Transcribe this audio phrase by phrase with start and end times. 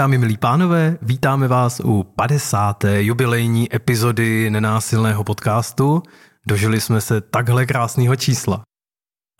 [0.00, 2.84] dámy, milí pánové, vítáme vás u 50.
[2.98, 6.02] jubilejní epizody nenásilného podcastu.
[6.46, 8.62] Dožili jsme se takhle krásného čísla.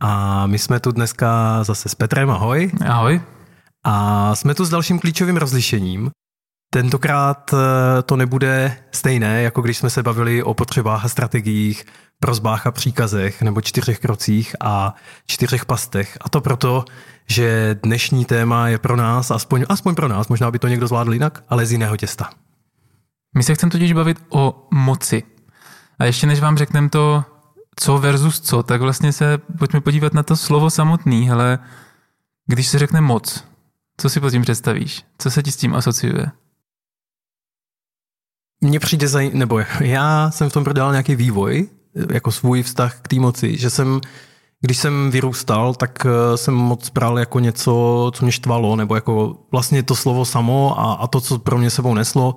[0.01, 2.73] A my jsme tu dneska zase s Petrem, ahoj.
[2.87, 3.21] Ahoj.
[3.85, 6.11] A jsme tu s dalším klíčovým rozlišením.
[6.73, 11.85] Tentokrát eh, to nebude stejné, jako když jsme se bavili o potřebách a strategiích,
[12.21, 14.95] prozbách a příkazech, nebo čtyřech krocích a
[15.27, 16.19] čtyřech pastech.
[16.21, 16.85] A to proto,
[17.27, 21.13] že dnešní téma je pro nás, aspoň, aspoň pro nás, možná by to někdo zvládl
[21.13, 22.31] jinak, ale z jiného těsta.
[23.37, 25.23] My se chceme totiž bavit o moci.
[25.99, 27.25] A ještě než vám řekneme to,
[27.77, 31.59] co versus co, tak vlastně se pojďme podívat na to slovo samotný, ale
[32.47, 33.45] když se řekne moc,
[33.97, 35.05] co si pod tím představíš?
[35.19, 36.27] Co se ti s tím asociuje?
[38.61, 39.31] Mně přijde zaj...
[39.35, 41.69] nebo já jsem v tom prodělal nějaký vývoj,
[42.13, 44.01] jako svůj vztah k té moci, že jsem,
[44.61, 49.37] když jsem vyrůstal, tak eh, jsem moc bral jako něco, co mě štvalo, nebo jako
[49.51, 52.35] vlastně to slovo samo a, a to, co pro mě sebou neslo,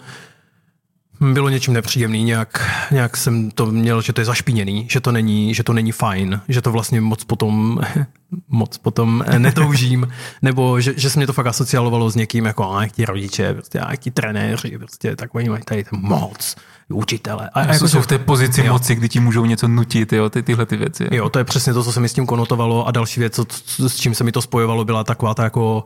[1.24, 5.54] bylo něčím nepříjemný, nějak, nějak jsem to měl, že to je zašpiněný, že to není,
[5.54, 7.82] že to není fajn, že to vlastně moc potom,
[8.48, 10.08] moc potom netoužím,
[10.42, 13.54] nebo že, že se mě to fakt asocialovalo s někým, jako a jak ti rodiče,
[13.54, 16.56] prostě, a jak ti trenéři, prostě, tak oni mají tady ten moc,
[16.90, 17.50] učitele.
[17.54, 18.74] A, a jako jsou v té pozici jo.
[18.74, 21.08] moci, kdy ti můžou něco nutit, jo, ty, tyhle ty věci.
[21.12, 23.46] Jo, to je přesně to, co se mi s tím konotovalo a další věc, co,
[23.90, 25.86] s čím se mi to spojovalo, byla taková ta jako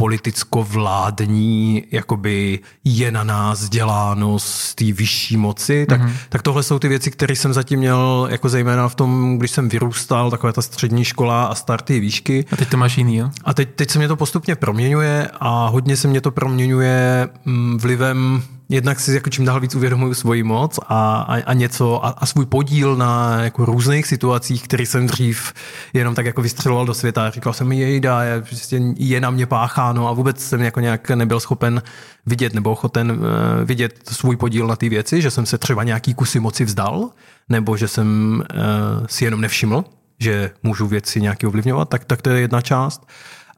[0.00, 6.12] politicko-vládní, jakoby je na nás děláno z té vyšší moci, tak, mm-hmm.
[6.28, 9.68] tak tohle jsou ty věci, které jsem zatím měl, jako zejména v tom, když jsem
[9.68, 12.44] vyrůstal, taková ta střední škola a starty výšky.
[12.52, 13.30] A teď to máš jiný, jo?
[13.44, 17.78] A teď, teď se mě to postupně proměňuje a hodně se mě to proměňuje mm,
[17.78, 22.08] vlivem jednak si jako čím dál víc uvědomuju svoji moc a, a, a něco a,
[22.08, 25.52] a svůj podíl na jako různých situacích, který jsem dřív
[25.92, 27.30] jenom tak jako vystřeloval do světa.
[27.30, 31.40] Říkal jsem, jejda, je, prostě je na mě pácháno a vůbec jsem jako nějak nebyl
[31.40, 31.82] schopen
[32.26, 33.18] vidět nebo ochoten uh,
[33.64, 37.10] vidět svůj podíl na ty věci, že jsem se třeba nějaký kusy moci vzdal,
[37.48, 39.84] nebo že jsem uh, si jenom nevšiml,
[40.18, 43.06] že můžu věci nějaký ovlivňovat, tak, tak to je jedna část.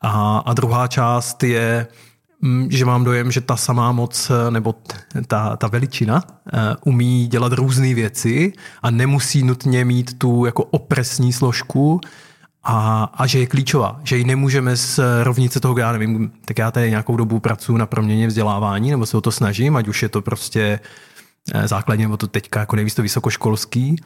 [0.03, 1.87] A, a druhá část je,
[2.69, 4.75] že mám dojem, že ta samá moc eh, nebo
[5.27, 11.33] ta, ta veličina eh, umí dělat různé věci a nemusí nutně mít tu jako opresní
[11.33, 12.01] složku
[12.63, 16.71] a, a že je klíčová, že ji nemůžeme z rovnice toho, já nevím, tak já
[16.71, 20.09] tady nějakou dobu pracuji na proměně vzdělávání nebo se o to snažím, ať už je
[20.09, 20.81] to prostě
[21.55, 23.97] eh, základně nebo to teďka jako nejvíc to vysokoškolský,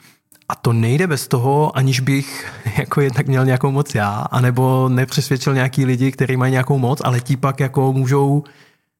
[0.52, 5.54] a to nejde bez toho, aniž bych jako jednak měl nějakou moc já, anebo nepřesvědčil
[5.54, 8.44] nějaký lidi, kteří mají nějakou moc, ale ti pak jako můžou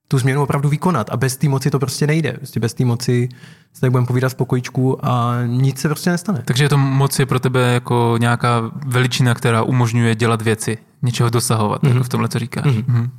[0.09, 1.11] tu změnu opravdu vykonat.
[1.11, 2.33] A bez té moci to prostě nejde.
[2.33, 3.29] Prostě bez té moci
[3.73, 6.43] se tak budeme povídat v pokojičku a nic se prostě nestane.
[6.45, 11.83] Takže to moc je pro tebe jako nějaká veličina, která umožňuje dělat věci, něčeho dosahovat,
[11.83, 11.89] mm-hmm.
[11.89, 12.65] jako v tomhle, co říkáš.
[12.65, 12.85] Mm-hmm.
[12.85, 13.11] Mm-hmm.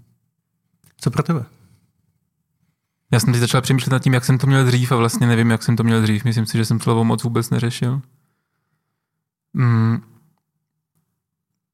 [0.97, 1.45] Co pro tebe?
[3.11, 5.49] Já jsem teď začal přemýšlet nad tím, jak jsem to měl dřív a vlastně nevím,
[5.49, 6.25] jak jsem to měl dřív.
[6.25, 8.01] Myslím si, že jsem slovo moc vůbec neřešil.
[9.53, 10.01] Mm.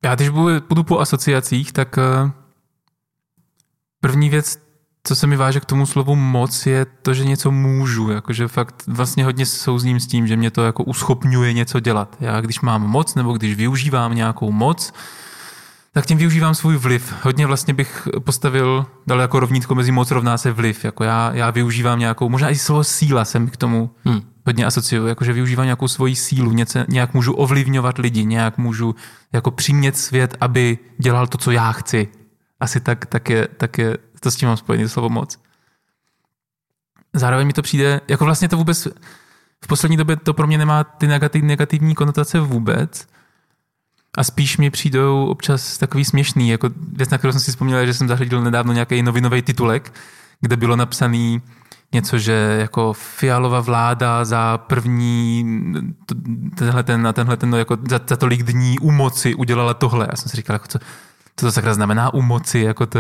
[0.06, 0.29] Já když
[0.67, 2.31] budu po asociacích, tak eh,
[4.00, 4.59] první věc,
[5.03, 8.12] co se mi váže k tomu slovu moc, je to, že něco můžu.
[8.12, 12.17] Jakože fakt vlastně hodně souzním s tím, že mě to jako uschopňuje něco dělat.
[12.19, 14.94] Já když mám moc nebo když využívám nějakou moc,
[15.91, 17.13] tak tím využívám svůj vliv.
[17.23, 20.85] Hodně vlastně bych postavil, dal jako rovnítko mezi moc rovná se vliv.
[20.85, 24.22] Jako já, já využívám nějakou, možná i slovo síla jsem k tomu hmm.
[24.49, 28.95] Hodně asociuju, jakože využívám nějakou svoji sílu, něco, nějak můžu ovlivňovat lidi, nějak můžu
[29.33, 32.07] jako přimět svět, aby dělal to, co já chci.
[32.59, 35.39] Asi tak, tak, je, tak je, to s tím mám spojený slovo moc.
[37.13, 38.87] Zároveň mi to přijde, jako vlastně to vůbec,
[39.63, 43.07] v poslední době to pro mě nemá ty negativ, negativní konotace vůbec,
[44.17, 47.93] a spíš mi přijdou občas takový směšný, jako věc, na kterou jsem si vzpomněl, že
[47.93, 49.93] jsem zahledil nedávno nějaký novinový titulek,
[50.41, 51.41] kde bylo napsaný
[51.94, 55.46] něco, že jako fialová vláda za první,
[56.55, 60.08] tenhle ten, na tenhle ten, no jako za, za tolik dní u moci udělala tohle.
[60.11, 60.79] Já jsem si říkal, jako co,
[61.35, 62.99] co to sakra znamená u moci, jako to,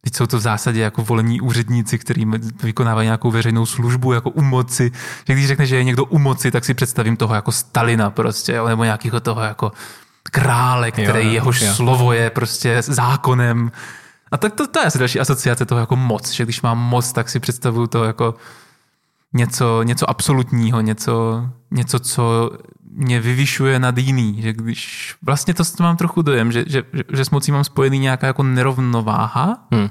[0.00, 2.26] Teď jsou to v zásadě jako volení úředníci, kteří
[2.62, 4.92] vykonávají nějakou veřejnou službu jako u moci.
[5.26, 8.60] Že když řekne, že je někdo u moci, tak si představím toho jako Stalina prostě,
[8.68, 9.72] nebo nějakého toho jako
[10.22, 11.74] krále, který jo, jehož jo.
[11.74, 13.72] slovo je prostě zákonem.
[14.30, 17.12] A tak to, to je asi další asociace toho jako moc, že když mám moc,
[17.12, 18.34] tak si představuju to jako
[19.32, 22.50] něco, něco absolutního, něco, něco, co
[22.90, 26.82] mě vyvyšuje nad jiný, že když vlastně to mám trochu dojem, že, že,
[27.12, 29.88] že s mocí mám spojený nějaká jako nerovnováha, hmm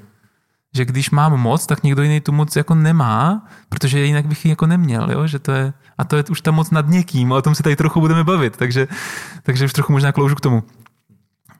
[0.77, 4.49] že když mám moc, tak někdo jiný tu moc jako nemá, protože jinak bych ji
[4.49, 5.27] jako neměl, jo?
[5.27, 7.63] Že to je, a to je už ta moc nad někým a o tom se
[7.63, 8.87] tady trochu budeme bavit, takže,
[9.43, 10.63] takže už trochu možná kloužu k tomu.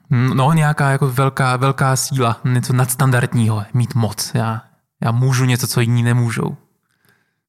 [0.09, 4.31] No, nějaká jako velká, velká síla, něco nadstandardního, mít moc.
[4.33, 4.61] Já,
[5.03, 6.57] Já můžu něco, co jiní nemůžou.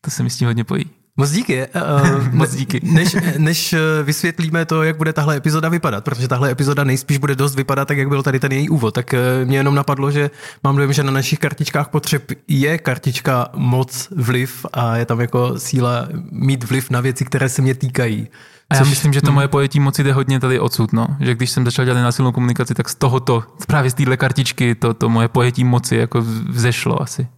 [0.01, 0.91] To se mi s tím hodně pojí.
[1.17, 1.67] Moc díky.
[1.67, 2.81] Uh, Moc díky.
[2.83, 7.55] Než, než vysvětlíme to, jak bude tahle epizoda vypadat, protože tahle epizoda nejspíš bude dost
[7.55, 9.15] vypadat tak, jak byl tady ten její úvod, tak
[9.45, 10.31] mě jenom napadlo, že
[10.65, 15.59] mám dojem, že na našich kartičkách potřeb je kartička moc vliv a je tam jako
[15.59, 18.29] síla mít vliv na věci, které se mě týkají.
[18.71, 21.07] A já myslím, že to moje pojetí moci jde hodně tady odsud, no.
[21.21, 24.95] Že když jsem začal dělat násilnou komunikaci, tak z tohoto, právě z téhle kartičky, to,
[24.95, 27.29] to moje pojetí moci jako vzešlo asi.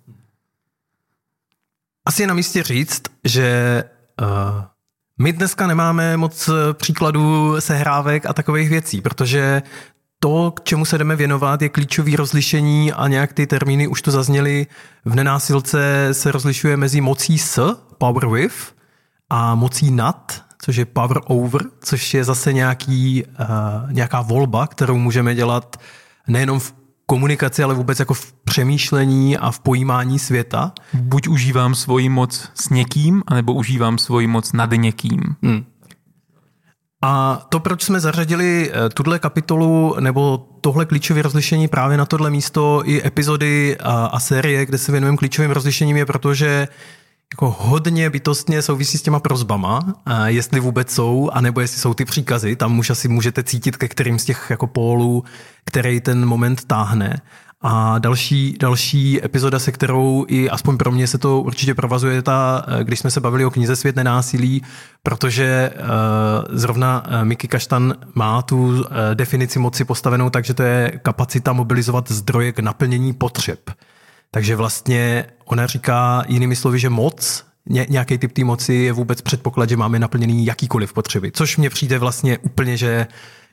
[2.05, 3.85] Asi je na místě říct, že
[4.21, 4.27] uh,
[5.19, 9.62] my dneska nemáme moc příkladů sehrávek a takových věcí, protože
[10.19, 14.11] to, k čemu se jdeme věnovat, je klíčový rozlišení a nějak ty termíny už to
[14.11, 14.67] zazněly.
[15.05, 18.75] V nenásilce se rozlišuje mezi mocí s, power with,
[19.31, 24.99] a mocí nad, což je power over, což je zase nějaký, uh, nějaká volba, kterou
[24.99, 25.77] můžeme dělat
[26.29, 26.75] nejenom v
[27.07, 30.73] komunikaci, ale vůbec jako v přemýšlení a v pojímání světa.
[30.95, 35.21] Buď užívám svoji moc s někým, anebo užívám svoji moc nad někým.
[35.43, 35.65] Hmm.
[37.03, 42.31] A to, proč jsme zařadili eh, tuhle kapitolu nebo tohle klíčové rozlišení právě na tohle
[42.31, 46.69] místo i epizody a, a série, kde se věnujeme klíčovým rozlišením, je proto, že
[47.35, 49.81] jako hodně bytostně souvisí s těma prozbama,
[50.27, 52.56] jestli vůbec jsou, anebo jestli jsou ty příkazy.
[52.56, 55.25] Tam už asi můžete cítit, ke kterým z těch jako pólů,
[55.65, 57.21] který ten moment táhne.
[57.62, 62.67] A další, další epizoda, se kterou i aspoň pro mě se to určitě provazuje, ta,
[62.82, 64.62] když jsme se bavili o knize Svět nenásilí,
[65.03, 65.87] protože uh,
[66.56, 68.85] zrovna uh, Miky Kaštan má tu uh,
[69.15, 73.71] definici moci postavenou tak, že to je kapacita mobilizovat zdroje k naplnění potřeb.
[74.31, 79.23] Takže vlastně ona říká jinými slovy, že moc, ně, nějaký typ té moci je vůbec
[79.23, 81.32] předpoklad, že máme naplněný jakýkoliv potřeby.
[81.32, 83.06] Což mně přijde vlastně úplně, že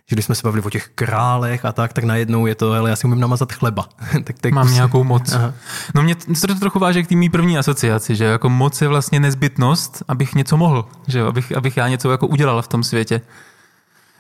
[0.10, 2.90] že když jsme se bavili o těch králech a tak, tak najednou je to, ale
[2.90, 3.90] já si umím namazat chleba.
[4.24, 5.34] tak, tak Mám nějakou moc.
[5.34, 5.54] Aha.
[5.96, 9.20] No mě to trochu váže k té mý první asociaci, že jako moc je vlastně
[9.20, 13.22] nezbytnost, abych něco mohl, že abych, abych já něco jako udělal v tom světě.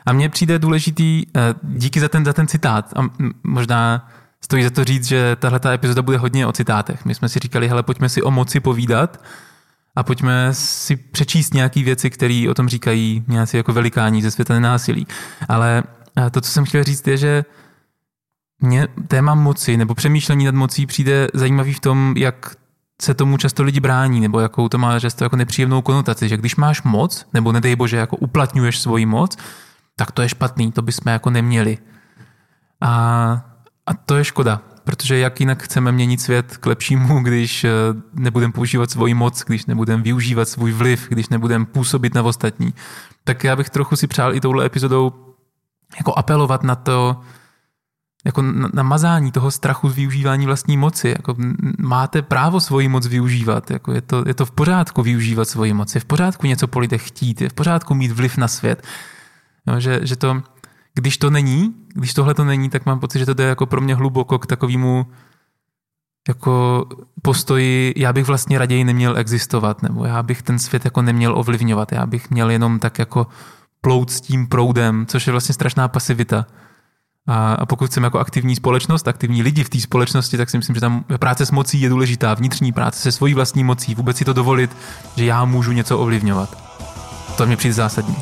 [0.05, 3.01] A mně přijde důležitý, eh, díky za ten, za ten citát, a
[3.43, 4.09] možná
[4.41, 7.05] stojí za to říct, že tahle ta epizoda bude hodně o citátech.
[7.05, 9.23] My jsme si říkali, hele, pojďme si o moci povídat
[9.95, 14.53] a pojďme si přečíst nějaké věci, které o tom říkají nějací jako velikání ze světa
[14.53, 15.07] nenásilí.
[15.49, 15.83] Ale
[16.31, 17.45] to, co jsem chtěl říct, je, že
[18.61, 22.55] mně téma moci nebo přemýšlení nad mocí přijde zajímavý v tom, jak
[23.01, 26.55] se tomu často lidi brání, nebo jakou to má často jako nepříjemnou konotaci, že když
[26.55, 29.37] máš moc, nebo nedej bože, jako uplatňuješ svoji moc,
[29.95, 31.77] tak to je špatný, to bychom jako neměli.
[32.81, 33.56] A
[33.87, 37.69] a to je škoda, protože jak jinak chceme měnit svět k lepšímu, když eh,
[38.13, 42.73] nebudeme používat svoji moc, když nebudeme využívat svůj vliv, když nebudeme působit na ostatní.
[43.23, 45.11] Tak já bych trochu si přál i touhle epizodou
[45.97, 47.21] jako apelovat na to,
[48.25, 48.41] jako
[48.73, 51.09] na, mazání toho strachu z využívání vlastní moci.
[51.09, 51.35] Jako
[51.79, 53.71] máte právo svoji moc využívat.
[53.71, 55.95] Jako je, to, je to v pořádku využívat svoji moc.
[55.95, 57.41] Je v pořádku něco po lidech chtít.
[57.41, 58.87] Je v pořádku mít vliv na svět.
[59.67, 60.41] No, že, že to
[60.97, 63.81] když to není, když tohle to není, tak mám pocit, že to jde jako pro
[63.81, 65.05] mě hluboko k takovému
[66.27, 66.85] jako
[67.21, 71.91] postoji, já bych vlastně raději neměl existovat, nebo já bych ten svět jako neměl ovlivňovat,
[71.91, 73.27] já bych měl jenom tak jako
[73.81, 76.45] plout s tím proudem, což je vlastně strašná pasivita.
[77.27, 80.75] A, a pokud chceme jako aktivní společnost, aktivní lidi v té společnosti, tak si myslím,
[80.75, 84.25] že tam práce s mocí je důležitá, vnitřní práce se svojí vlastní mocí, vůbec si
[84.25, 84.77] to dovolit,
[85.15, 86.57] že já můžu něco ovlivňovat.
[87.37, 88.15] To mě přijde zásadní.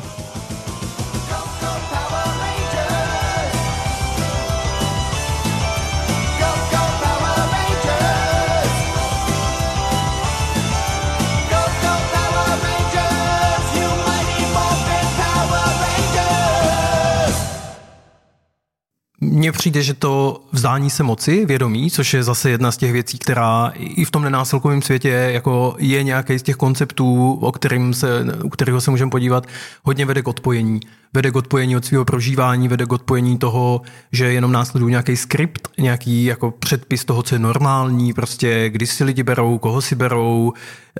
[19.36, 23.18] Mně přijde, že to vzdání se moci, vědomí, což je zase jedna z těch věcí,
[23.18, 28.24] která i v tom nenásilkovém světě jako je nějaký z těch konceptů, o kterým se,
[28.44, 29.46] u kterého se můžeme podívat,
[29.84, 30.80] hodně vede k odpojení.
[31.12, 35.68] Vede k odpojení od svého prožívání, vede k odpojení toho, že jenom následuje nějaký skript,
[35.78, 40.52] nějaký jako předpis toho, co je normální, prostě kdy si lidi berou, koho si berou,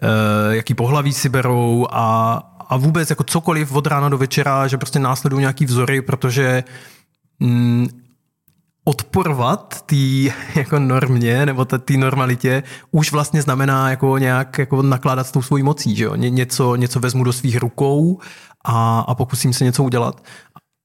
[0.02, 2.34] eh, jaký pohlaví si berou a,
[2.68, 6.64] a vůbec jako cokoliv od rána do večera, že prostě následují nějaký vzory, protože
[7.40, 7.88] mm,
[8.88, 9.96] odporovat té
[10.54, 15.62] jako normě nebo té normalitě už vlastně znamená jako nějak jako nakládat s tou svojí
[15.62, 16.14] mocí, že jo?
[16.14, 18.20] Ně, něco, něco vezmu do svých rukou
[18.64, 20.24] a, a pokusím se něco udělat.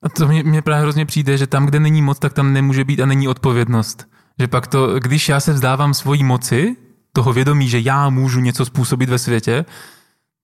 [0.03, 2.83] A to mě, mě právě hrozně přijde, že tam, kde není moc, tak tam nemůže
[2.83, 4.07] být a není odpovědnost.
[4.39, 6.75] Že pak to, když já se vzdávám svojí moci,
[7.13, 9.65] toho vědomí, že já můžu něco způsobit ve světě,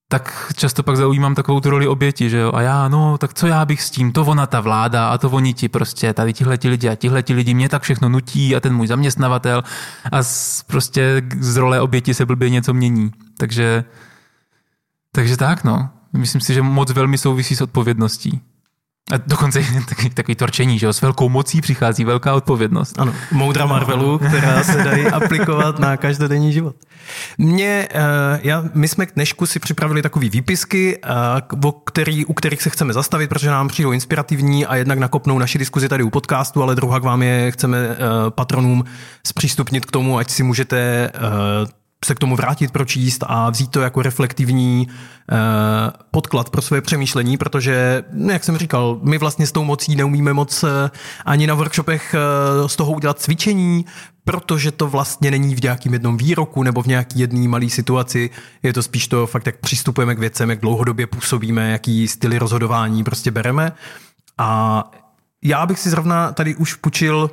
[0.10, 3.48] tak často pak zaujímám takovou tu roli oběti, že jo, a já, no, tak co
[3.48, 6.58] já bych s tím, to ona ta vláda a to oni ti prostě, tady tihle
[6.58, 9.64] ti lidi a tihle ti lidi mě tak všechno nutí a ten můj zaměstnavatel
[10.12, 13.12] a z, prostě z role oběti se blbě něco mění.
[13.38, 13.84] Takže,
[15.12, 15.90] takže tak, no.
[16.14, 18.42] Myslím si, že moc velmi souvisí s odpovědností.
[19.12, 23.00] A dokonce takový, takový torčení, že jo, s velkou mocí přichází velká odpovědnost.
[23.00, 26.76] Ano, moudra Marvelu, která se dají aplikovat na každodenní život.
[27.38, 31.08] Mě, eh, já, my jsme k dnešku si připravili takové výpisky, eh,
[31.66, 35.58] o který, u kterých se chceme zastavit, protože nám přijdou inspirativní a jednak nakopnou naši
[35.58, 37.96] diskuzi tady u podcastu, ale druhá k vám je chceme eh,
[38.30, 38.84] patronům
[39.28, 41.12] zpřístupnit k tomu, ať si můžete
[42.06, 45.36] se k tomu vrátit, pročíst a vzít to jako reflektivní eh,
[46.12, 50.34] podklad pro své přemýšlení, protože, no, jak jsem říkal, my vlastně s tou mocí neumíme
[50.34, 50.92] moc eh,
[51.26, 53.86] ani na workshopech eh, z toho udělat cvičení,
[54.24, 58.30] protože to vlastně není v nějakým jednom výroku nebo v nějaký jedné malé situaci.
[58.64, 63.04] Je to spíš to fakt, jak přistupujeme k věcem, jak dlouhodobě působíme, jaký styly rozhodování
[63.04, 63.72] prostě bereme.
[64.38, 64.84] A
[65.44, 67.30] já bych si zrovna tady už půjčil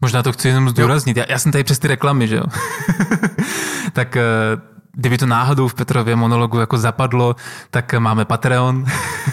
[0.00, 1.16] Možná to chci jenom zdůraznit.
[1.16, 2.44] Já, já jsem tady přes ty reklamy, že jo?
[3.92, 4.22] tak eh,
[4.98, 7.36] kdyby to náhodou v Petrově monologu jako zapadlo,
[7.70, 8.84] tak máme Patreon.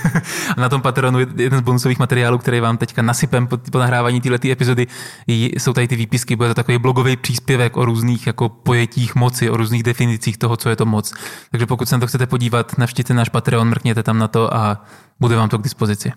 [0.57, 4.21] a na tom Patreonu jeden z bonusových materiálů, který vám teďka nasypem po, po nahrávání
[4.21, 4.87] této epizody,
[5.27, 9.57] jsou tady ty výpisky, bude to takový blogový příspěvek o různých jako pojetích moci, o
[9.57, 11.13] různých definicích toho, co je to moc.
[11.51, 14.85] Takže pokud se na to chcete podívat, navštěte náš Patreon, mrkněte tam na to a
[15.19, 16.11] bude vám to k dispozici.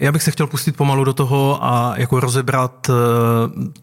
[0.00, 2.92] Já bych se chtěl pustit pomalu do toho a jako rozebrat eh,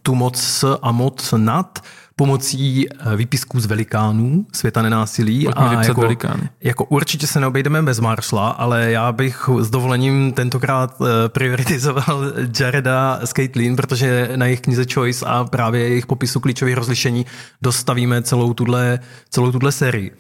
[0.02, 1.80] tu moc a moc nad
[2.16, 5.46] pomocí eh, výpisků z velikánů světa nenásilí.
[5.46, 6.50] Pojďme a jako, velikány.
[6.62, 12.24] jako určitě se neobejdeme bez Marshalla, ale já bych s dovolením tentokrát eh, prioritizoval
[12.60, 17.26] Jareda s Caitlin, protože na jejich knize Choice a právě jejich popisu klíčových rozlišení
[17.62, 20.12] dostavíme celou tuhle, celou tuhle sérii.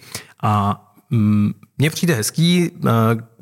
[0.43, 2.89] A mm, mně přijde hezký, eh,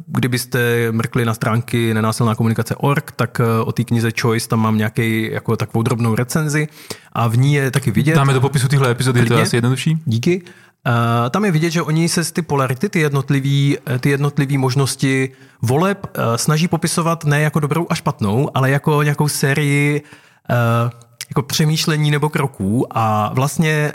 [0.07, 5.31] kdybyste mrkli na stránky nenásilná komunikace.org, tak eh, o té knize Choice tam mám nějaký
[5.31, 6.67] jako takovou drobnou recenzi
[7.13, 8.15] a v ní je taky vidět.
[8.15, 9.97] Dáme do popisu tyhle epizody, to je asi jednodušší.
[10.05, 10.41] Díky.
[10.87, 15.29] Uh, tam je vidět, že oni se z ty polarity, ty jednotlivé ty jednotlivý možnosti
[15.61, 20.01] voleb uh, snaží popisovat ne jako dobrou a špatnou, ale jako nějakou sérii
[20.49, 20.91] uh,
[21.29, 23.91] jako přemýšlení nebo kroků a vlastně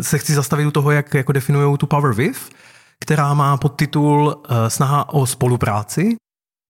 [0.00, 2.38] se chci zastavit u toho, jak jako definují tu power with,
[3.02, 6.16] která má podtitul eh, Snaha o spolupráci.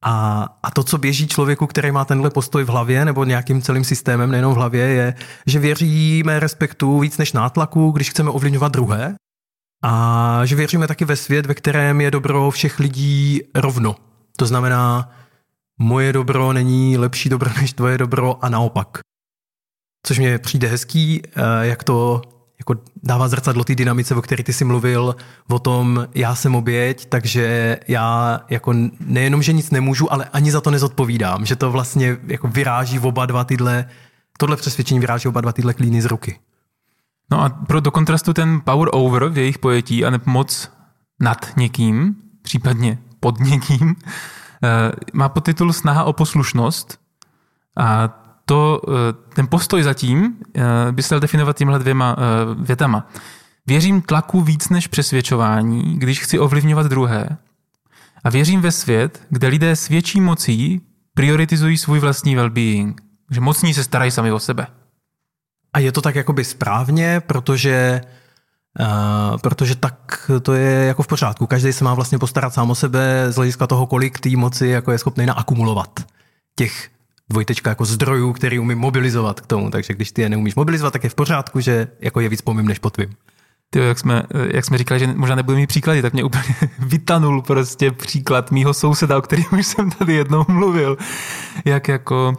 [0.05, 3.85] A, a to, co běží člověku, který má tenhle postoj v hlavě nebo nějakým celým
[3.85, 5.15] systémem, nejenom v hlavě, je,
[5.47, 9.15] že věříme respektu víc než nátlaku, když chceme ovlivňovat druhé.
[9.83, 13.97] A že věříme taky ve svět, ve kterém je dobro všech lidí rovno.
[14.37, 15.13] To znamená,
[15.79, 18.99] moje dobro není lepší dobro než tvoje dobro a naopak.
[20.07, 22.23] Což mě přijde hezký, eh, jak to
[22.69, 25.17] jako dává zrcadlo té dynamice, o které ty jsi mluvil,
[25.49, 30.61] o tom, já jsem oběť, takže já jako nejenom, že nic nemůžu, ale ani za
[30.61, 33.89] to nezodpovídám, že to vlastně jako vyráží oba dva tyhle,
[34.39, 36.39] tohle přesvědčení vyráží oba dva tyhle klíny z ruky.
[37.31, 40.71] No a pro do kontrastu ten power over v jejich pojetí a moc
[41.21, 43.95] nad někým, případně pod někým,
[44.65, 46.99] eh, má podtitul Snaha o poslušnost
[47.79, 48.09] a
[48.49, 50.63] to, eh, ten postoj zatím eh,
[50.93, 52.23] by se definovat tímhle dvěma eh,
[52.67, 53.09] větama.
[53.67, 57.29] Věřím tlaku víc než přesvědčování, když chci ovlivňovat druhé.
[58.25, 60.81] A věřím ve svět, kde lidé s větší mocí
[61.15, 62.95] prioritizují svůj vlastní well-being.
[63.31, 64.67] Že mocní se starají sami o sebe.
[65.73, 68.01] A je to tak jakoby správně, protože
[68.81, 71.47] Uh, protože tak to je jako v pořádku.
[71.47, 74.93] Každý se má vlastně postarat sám o sebe z hlediska toho, kolik té moci jako
[74.93, 76.01] je schopný naakumulovat
[76.57, 76.91] těch
[77.31, 79.71] dvojtečka jako zdrojů, který umím mobilizovat k tomu.
[79.71, 82.55] Takže když ty je neumíš mobilizovat, tak je v pořádku, že jako je víc po
[82.55, 83.11] mým než po tvým.
[83.71, 84.23] Ty, jak jsme,
[84.55, 88.75] jak jsme říkali, že možná nebudu mít příklady, tak mě úplně vytanul prostě příklad mýho
[88.75, 90.97] souseda, o kterém už jsem tady jednou mluvil.
[91.65, 92.37] Jak jako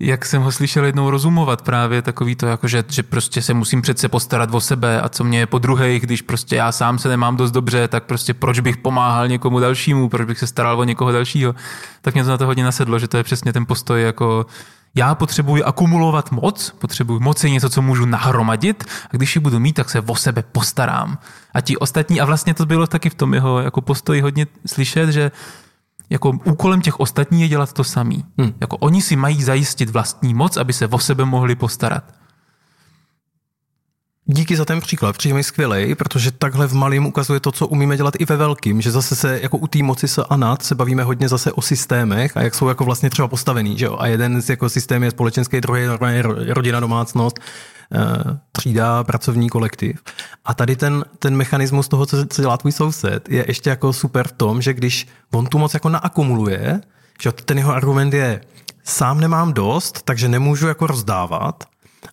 [0.00, 3.82] jak jsem ho slyšel jednou rozumovat právě takový to, jako že, že prostě se musím
[3.82, 7.08] přece postarat o sebe a co mě je po druhé, když prostě já sám se
[7.08, 10.84] nemám dost dobře, tak prostě proč bych pomáhal někomu dalšímu, proč bych se staral o
[10.84, 11.54] někoho dalšího.
[12.00, 14.46] Tak mě to na to hodně nasedlo, že to je přesně ten postoj jako
[14.94, 19.58] já potřebuji akumulovat moc, potřebuji moc je něco, co můžu nahromadit a když ji budu
[19.58, 21.18] mít, tak se o sebe postarám.
[21.54, 25.10] A ti ostatní, a vlastně to bylo taky v tom jeho jako postoji hodně slyšet,
[25.10, 25.30] že
[26.10, 28.24] jako úkolem těch ostatních je dělat to samý.
[28.38, 28.52] Hmm.
[28.60, 32.04] Jako oni si mají zajistit vlastní moc, aby se o sebe mohli postarat.
[34.28, 37.96] Díky za ten příklad, přijde mi skvělej, protože takhle v malým ukazuje to, co umíme
[37.96, 40.74] dělat i ve velkým, že zase se jako u té moci se a nad se
[40.74, 43.96] bavíme hodně zase o systémech a jak jsou jako vlastně třeba postavený, že jo?
[43.98, 47.40] A jeden z jako systém je společenský, druhý je rodina, domácnost,
[48.52, 50.02] třída, pracovní kolektiv.
[50.44, 54.28] A tady ten, ten mechanismus toho, co, co dělá tvůj soused, je ještě jako super
[54.28, 56.80] v tom, že když on tu moc jako naakumuluje,
[57.22, 58.40] že ten jeho argument je,
[58.84, 61.64] sám nemám dost, takže nemůžu jako rozdávat,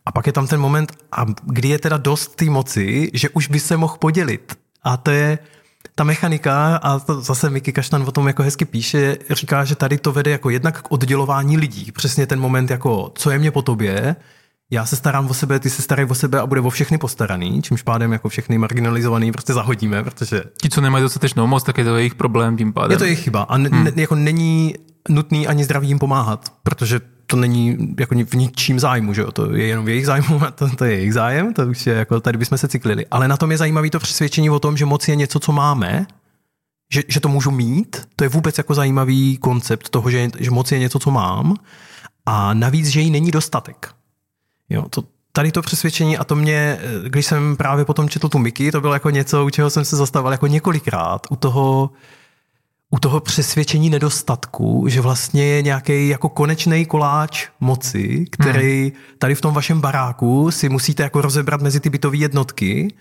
[0.06, 3.48] a pak je tam ten moment, a kdy je teda dost té moci, že už
[3.48, 4.58] by se mohl podělit.
[4.84, 5.40] A to je
[5.96, 9.98] ta mechanika, a to zase Miky Kaštan o tom jako hezky píše, říká, že tady
[9.98, 11.92] to vede jako jednak k oddělování lidí.
[11.92, 14.16] Přesně ten moment jako, co je mě po tobě,
[14.74, 17.62] já se starám o sebe, ty se starají o sebe a bude o všechny postaraný,
[17.62, 20.44] čímž pádem jako všechny marginalizovaný prostě zahodíme, protože...
[20.62, 22.92] Ti, co nemají dostatečnou moc, tak je to jejich problém tím pádem.
[22.92, 23.88] Je to jejich chyba a n- hmm.
[23.96, 24.76] jako není
[25.10, 29.32] nutný ani zdraví jim pomáhat, protože to není jako v ničím zájmu, že jo?
[29.32, 31.94] to je jenom v jejich zájmu a to, to je jejich zájem, to už je
[31.94, 33.06] jako, tady bychom se cyklili.
[33.12, 36.06] Ale na tom je zajímavé to přesvědčení o tom, že moc je něco, co máme,
[36.94, 40.72] že, že to můžu mít, to je vůbec jako zajímavý koncept toho, že, že moc
[40.72, 41.56] je něco, co mám
[42.26, 43.90] a navíc, že jí není dostatek.
[44.70, 48.72] Jo, to, tady to přesvědčení a to mě, když jsem právě potom četl tu Miky,
[48.72, 51.92] to bylo jako něco, u čeho jsem se zastavil jako několikrát, u toho,
[52.90, 58.92] u toho přesvědčení nedostatku, že vlastně je nějaký jako konečný koláč moci, který hmm.
[59.18, 62.94] tady v tom vašem baráku si musíte jako rozebrat mezi ty bytové jednotky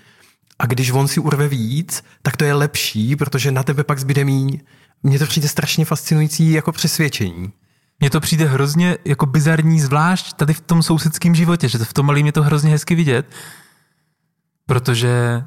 [0.59, 4.25] a když on si urve víc, tak to je lepší, protože na tebe pak zbyde
[4.25, 4.61] míň.
[5.03, 7.53] Mně to přijde strašně fascinující jako přesvědčení.
[8.03, 12.07] Mně to přijde hrozně jako bizarní, zvlášť tady v tom sousedském životě, že v tom
[12.07, 13.27] malým je to hrozně hezky vidět,
[14.67, 15.45] protože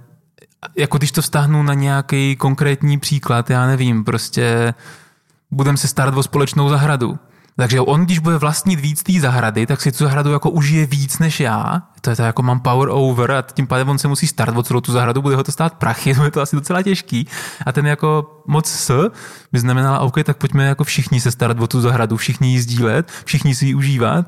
[0.78, 4.74] jako když to vztahnu na nějaký konkrétní příklad, já nevím, prostě
[5.52, 7.20] budem se starat o společnou zahradu.
[7.58, 11.20] Takže on, když bude vlastnit víc té zahrady, tak si tu zahradu jako užije víc
[11.20, 11.82] než já.
[12.02, 14.64] To je to jako mám power over a tím pádem on se musí starat o
[14.64, 17.28] celou tu zahradu, bude ho to stát prachy, je to asi docela těžký.
[17.66, 19.12] A ten jako moc s
[19.52, 23.12] by znamenala, OK, tak pojďme jako všichni se starat o tu zahradu, všichni ji sdílet,
[23.26, 24.26] všichni si ji užívat.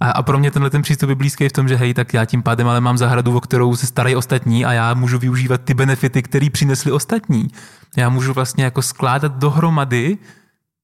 [0.00, 2.24] A, a pro mě tenhle ten přístup je blízký v tom, že hej, tak já
[2.24, 5.74] tím pádem ale mám zahradu, o kterou se starají ostatní a já můžu využívat ty
[5.74, 7.48] benefity, které přinesly ostatní.
[7.96, 10.18] Já můžu vlastně jako skládat dohromady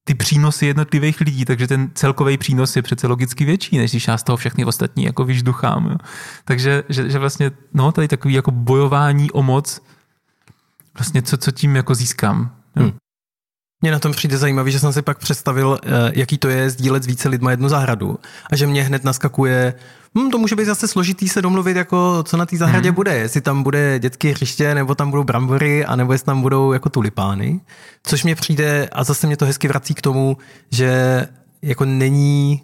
[0.03, 4.17] ty přínosy jednotlivých lidí, takže ten celkový přínos je přece logicky větší, než když já
[4.17, 5.85] z toho všechny ostatní jako vyžduchám.
[5.85, 5.97] Jo.
[6.45, 9.81] Takže že, že vlastně, no, tady takový jako bojování o moc,
[10.97, 12.55] vlastně co, co tím jako získám.
[12.75, 12.91] Hmm.
[13.81, 17.03] Mně na tom přijde zajímavý, že jsem si pak představil, eh, jaký to je sdílet
[17.03, 18.19] s více lidma jednu zahradu
[18.51, 19.73] a že mě hned naskakuje,
[20.17, 22.95] hm, to může být zase složitý se domluvit, jako co na té zahradě hmm.
[22.95, 26.73] bude, jestli tam bude dětské hřiště, nebo tam budou brambory, a nebo jestli tam budou
[26.73, 27.61] jako tulipány.
[28.03, 30.37] Což mě přijde, a zase mě to hezky vrací k tomu,
[30.71, 31.27] že
[31.61, 32.61] jako není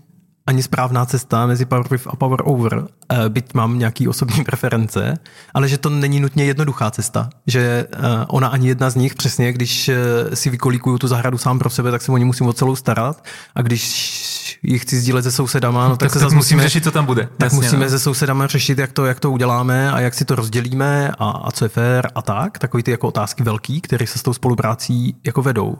[0.47, 5.17] ani správná cesta mezi Power With a Power Over, eh, byť mám nějaký osobní preference,
[5.53, 7.29] ale že to není nutně jednoduchá cesta.
[7.47, 9.95] Že eh, ona ani jedna z nich, přesně, když eh,
[10.35, 13.23] si vykolíkuju tu zahradu sám pro sebe, tak se o ní musím o celou starat
[13.55, 16.91] a když ji chci sdílet se sousedama, no tak, tak se zase musíme řešit, co
[16.91, 17.23] tam bude.
[17.23, 17.89] Tak Jasně, musíme no.
[17.89, 21.51] se sousedama řešit, jak to, jak to uděláme a jak si to rozdělíme a, a
[21.51, 22.59] co je fér a tak.
[22.59, 25.77] Takový ty jako otázky velký, které se s tou spoluprácí jako vedou.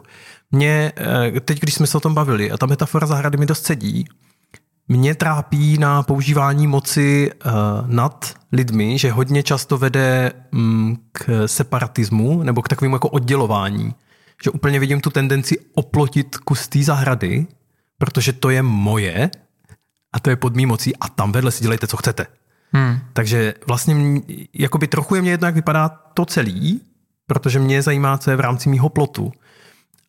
[0.50, 0.92] Mě
[1.44, 4.04] teď, když jsme se o tom bavili, a ta metafora zahrady mi dost sedí,
[4.88, 7.52] mě trápí na používání moci uh,
[7.86, 13.94] nad lidmi, že hodně často vede um, k separatismu nebo k takovému jako oddělování.
[14.44, 17.46] Že úplně vidím tu tendenci oplotit kus té zahrady,
[17.98, 19.30] protože to je moje
[20.12, 22.26] a to je pod mý mocí a tam vedle si dělejte, co chcete.
[22.72, 22.98] Hmm.
[23.12, 24.20] Takže vlastně
[24.54, 26.80] jakoby trochu je mě jedno, jak vypadá to celý,
[27.26, 29.32] protože mě zajímá, co je v rámci mýho plotu.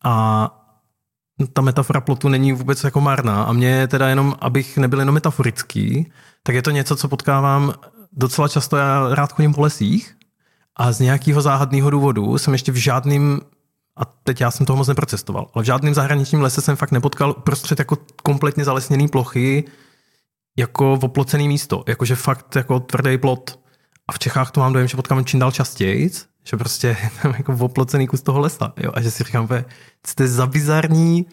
[0.04, 0.56] A
[1.52, 6.12] ta metafora plotu není vůbec jako marná a mě teda jenom, abych nebyl jenom metaforický,
[6.42, 7.74] tak je to něco, co potkávám
[8.12, 10.16] docela často, já rád chodím po lesích
[10.76, 13.40] a z nějakého záhadného důvodu jsem ještě v žádným
[14.00, 17.34] a teď já jsem toho moc neprocestoval, ale v žádném zahraničním lese jsem fakt nepotkal
[17.34, 19.64] prostřed jako kompletně zalesněný plochy
[20.58, 23.60] jako oplocený místo, jakože fakt jako tvrdý plot.
[24.08, 26.10] A v Čechách to mám dojem, že potkám čím dál častěji,
[26.44, 28.72] že prostě tam jako oplocený kus toho lesa.
[28.76, 28.90] Jo?
[28.94, 29.48] A že si říkám,
[30.02, 31.26] co to je za bizarní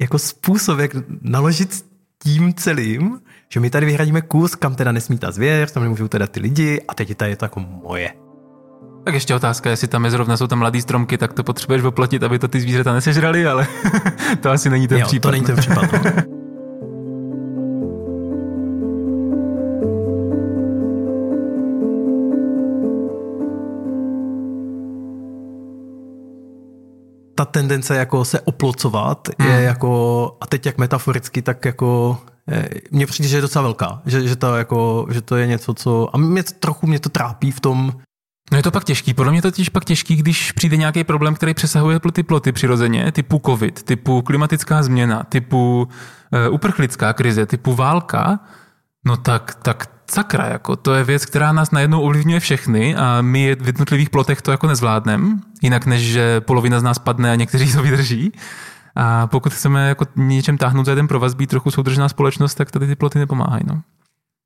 [0.00, 1.84] jako způsob, jak naložit s
[2.22, 6.26] tím celým, že my tady vyhradíme kus, kam teda nesmí ta zvěř, tam nemůžou teda
[6.26, 8.25] ty lidi a teď je to jako moje.
[9.06, 12.22] Tak ještě otázka, jestli tam je zrovna jsou tam mladý stromky, tak to potřebuješ oplotit,
[12.22, 13.66] aby to ty zvířata nesežrali, ale
[14.40, 15.28] to asi není ten jo, případ.
[15.28, 15.92] to není ten případ.
[15.92, 16.00] No.
[27.34, 29.50] ta tendence jako se oplocovat hmm.
[29.50, 34.02] je jako, a teď jak metaforicky, tak jako eh, mně přijde, že je docela velká,
[34.06, 37.50] že, že, to, jako, že to je něco, co, a mě trochu mě to trápí
[37.50, 37.92] v tom,
[38.52, 39.14] No je to pak těžký.
[39.14, 43.12] Podle mě to totiž pak těžký, když přijde nějaký problém, který přesahuje ty ploty přirozeně,
[43.12, 45.88] typu covid, typu klimatická změna, typu
[46.48, 48.40] uh, uprchlická krize, typu válka.
[49.06, 53.56] No tak, tak sakra, jako to je věc, která nás najednou ovlivňuje všechny a my
[53.60, 57.72] v jednotlivých plotech to jako nezvládneme, jinak než že polovina z nás padne a někteří
[57.76, 58.32] to vydrží.
[58.96, 62.86] A pokud chceme jako něčem táhnout za jeden provaz, být trochu soudržná společnost, tak tady
[62.86, 63.62] ty ploty nepomáhají.
[63.66, 63.82] No.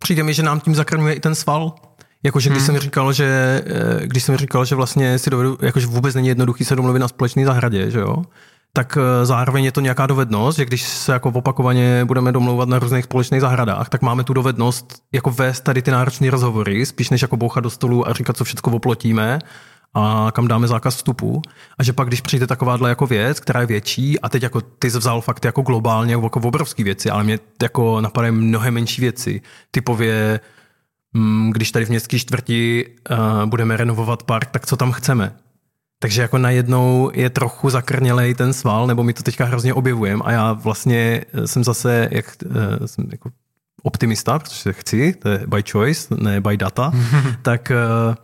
[0.03, 1.75] Přijde mi, že nám tím zakrňuje i ten sval.
[2.23, 2.67] Jakože když hmm.
[2.67, 6.65] jsem říkal, že eh, když jsem říkal, že vlastně si dovedu, jakože vůbec není jednoduchý
[6.65, 8.25] se domluvit na společné zahradě, že jo?
[8.73, 12.79] tak eh, zároveň je to nějaká dovednost, že když se jako opakovaně budeme domlouvat na
[12.79, 17.23] různých společných zahradách, tak máme tu dovednost jako vést tady ty náročné rozhovory, spíš než
[17.23, 19.39] jako bouchat do stolu a říkat, co všechno oplotíme
[19.95, 21.43] a kam dáme zákaz vstupu.
[21.79, 24.89] A že pak, když přijde takováhle jako věc, která je větší, a teď jako ty
[24.89, 30.41] vzal fakt jako globálně jako obrovské věci, ale mě jako napadají mnohem menší věci, typově
[31.51, 35.33] když tady v městské čtvrti uh, budeme renovovat park, tak co tam chceme?
[36.03, 40.33] Takže jako najednou je trochu zakrnělej ten sval, nebo mi to teďka hrozně objevujem a
[40.33, 43.31] já vlastně jsem zase jak, uh, jsem jako
[43.83, 46.93] optimista, protože chci, to je by choice, ne by data,
[47.43, 47.73] tak
[48.09, 48.15] uh,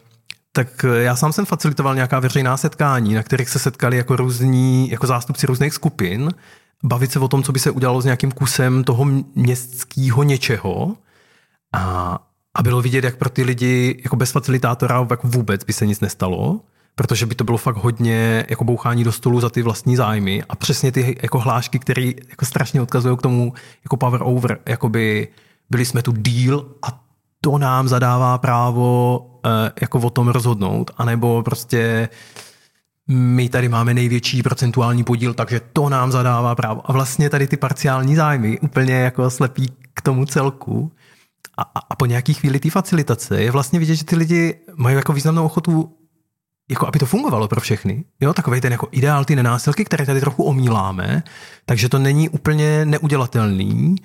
[0.56, 5.06] tak já sám jsem facilitoval nějaká veřejná setkání, na kterých se setkali jako různí, jako
[5.06, 6.30] zástupci různých skupin,
[6.84, 10.96] bavit se o tom, co by se udělalo s nějakým kusem toho městského něčeho.
[11.74, 12.18] A,
[12.56, 16.00] a bylo vidět, jak pro ty lidi jako bez facilitátora jako vůbec by se nic
[16.00, 16.60] nestalo,
[16.94, 20.56] protože by to bylo fakt hodně jako bouchání do stolu za ty vlastní zájmy a
[20.56, 23.52] přesně ty jako hlášky, které jako strašně odkazují k tomu
[23.84, 25.28] jako power over, jakoby
[25.70, 27.04] byli jsme tu deal a
[27.40, 32.08] to nám zadává právo eh, jako o tom rozhodnout, anebo prostě
[33.08, 36.90] my tady máme největší procentuální podíl, takže to nám zadává právo.
[36.90, 40.92] A vlastně tady ty parciální zájmy úplně jako slepí k tomu celku.
[41.58, 45.12] A, a po nějaký chvíli té facilitace je vlastně vidět, že ty lidi mají jako
[45.12, 45.96] významnou ochotu
[46.70, 48.04] jako aby to fungovalo pro všechny.
[48.20, 51.22] Jo, takový ten jako ideál ty nenásilky, které tady trochu omíláme,
[51.66, 53.96] takže to není úplně neudělatelný,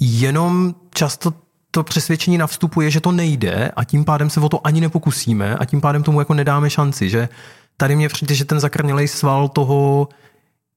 [0.00, 1.32] jenom často
[1.70, 4.80] to přesvědčení na vstupu je, že to nejde a tím pádem se o to ani
[4.80, 7.28] nepokusíme a tím pádem tomu jako nedáme šanci, že
[7.76, 10.08] tady mě přijde, že ten zakrnělej sval toho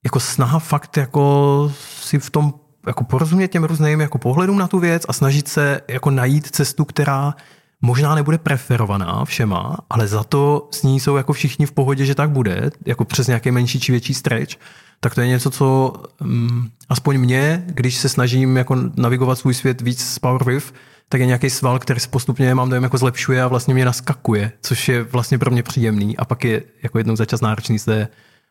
[0.04, 2.54] jako snaha fakt jako si v tom
[2.86, 6.84] jako porozumět těm různým jako pohledům na tu věc a snažit se jako najít cestu,
[6.84, 7.34] která
[7.82, 12.14] možná nebude preferovaná všema, ale za to s ní jsou jako všichni v pohodě, že
[12.14, 14.56] tak bude, jako přes nějaký menší či větší stretch,
[15.00, 19.80] tak to je něco, co um, aspoň mě, když se snažím jako navigovat svůj svět
[19.80, 20.72] víc z PowerViv,
[21.08, 24.52] tak je nějaký sval, který se postupně, mám dojem, jako zlepšuje a vlastně mě naskakuje,
[24.62, 28.08] což je vlastně pro mě příjemný a pak je jako jednou za čas náročný se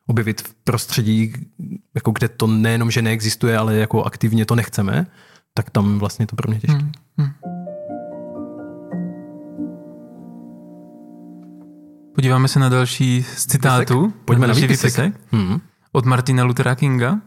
[0.08, 1.34] objevit v prostředí,
[1.96, 5.08] jako kde to nejenom, že neexistuje, ale jako aktivně to nechceme,
[5.54, 6.78] tak tam vlastně to pro mě těžké.
[6.78, 6.92] Hmm.
[7.18, 7.30] Hmm.
[12.16, 14.13] Podíváme se na další z citátů.
[14.26, 15.13] Pojďme na, na výpisek.
[15.32, 15.62] Hmm.
[15.92, 17.20] Od Martina Luthera Kinga.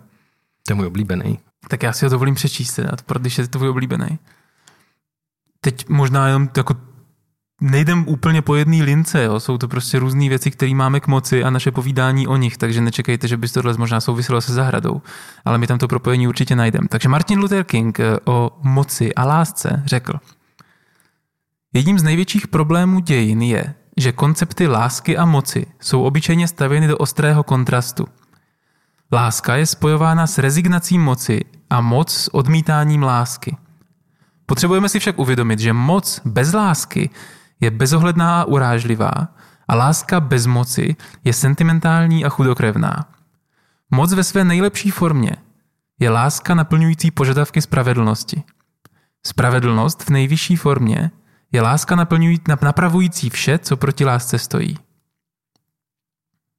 [0.67, 1.39] To je můj oblíbený.
[1.69, 4.19] Tak já si ho dovolím přečíst, teda, protože je to tvůj oblíbený.
[5.61, 6.75] Teď možná jenom jako
[7.61, 9.41] nejdem úplně po jedné lince, jo.
[9.41, 12.81] jsou to prostě různé věci, které máme k moci a naše povídání o nich, takže
[12.81, 15.03] nečekejte, že by tohle možná souviselo se zahradou,
[15.45, 16.89] ale my tam to propojení určitě najdeme.
[16.89, 20.13] Takže Martin Luther King eh, o moci a lásce řekl,
[21.75, 26.99] jedním z největších problémů dějin je, že koncepty lásky a moci jsou obyčejně stavěny do
[26.99, 28.07] ostrého kontrastu.
[29.13, 31.41] Láska je spojována s rezignací moci
[31.71, 33.57] a moc s odmítáním lásky.
[34.47, 37.11] Potřebujeme si však uvědomit, že moc bez lásky
[37.61, 39.13] je bezohledná a urážlivá
[39.69, 43.09] a láska bez moci je sentimentální a chudokrevná.
[43.91, 45.37] Moc ve své nejlepší formě
[45.99, 48.43] je láska naplňující požadavky spravedlnosti.
[49.27, 51.11] Spravedlnost v nejvyšší formě
[51.53, 54.79] je láska naplňují, napravující vše, co proti lásce stojí.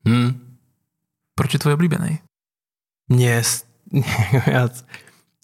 [0.07, 0.57] Hmm.
[1.35, 2.19] Proč je tvůj oblíbený?
[3.07, 3.41] Mě,
[4.45, 4.69] já,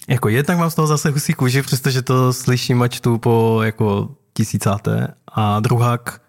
[0.07, 4.15] jako jednak mám z toho zase husí kůži, přestože to slyším a čtu po jako
[4.33, 5.07] tisícáté.
[5.27, 6.21] A druhák,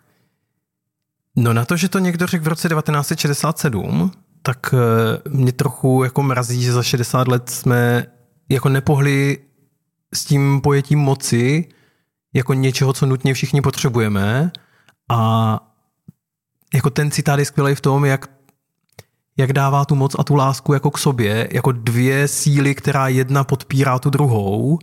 [1.37, 4.13] no na to, že to někdo řekl v roce 1967,
[4.43, 8.07] tak eh, mě trochu jako mrazí, že za 60 let jsme
[8.49, 9.39] jako nepohli
[10.15, 11.69] s tím pojetím moci
[12.35, 14.53] jako něčeho, co nutně všichni potřebujeme
[15.11, 15.61] a
[16.75, 18.31] jako ten citát je skvělý v tom, jak,
[19.37, 23.45] jak dává tu moc a tu lásku jako k sobě, jako dvě síly, která jedna
[23.45, 24.79] podpírá tu druhou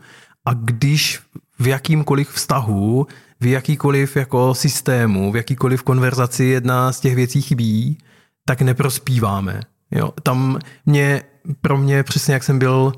[0.46, 1.20] a když
[1.60, 3.08] v jakýmkoliv vztahu,
[3.42, 7.98] v jakýkoliv jako systému, v jakýkoliv konverzaci jedna z těch věcí chybí,
[8.46, 9.60] tak neprospíváme.
[9.92, 11.24] Jo, tam mě,
[11.62, 12.94] pro mě přesně jak jsem byl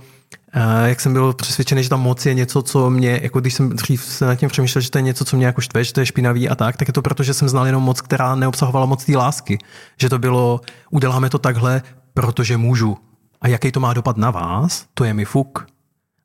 [0.85, 4.03] jak jsem byl přesvědčený, že ta moc je něco, co mě, jako když jsem dřív
[4.03, 6.05] se nad tím přemýšlel, že to je něco, co mě jako štve, že to je
[6.05, 9.05] špinavý a tak, tak je to proto, že jsem znal jenom moc, která neobsahovala moc
[9.05, 9.57] té lásky.
[9.99, 11.81] Že to bylo, uděláme to takhle,
[12.13, 12.97] protože můžu.
[13.41, 15.67] A jaký to má dopad na vás, to je mi fuk.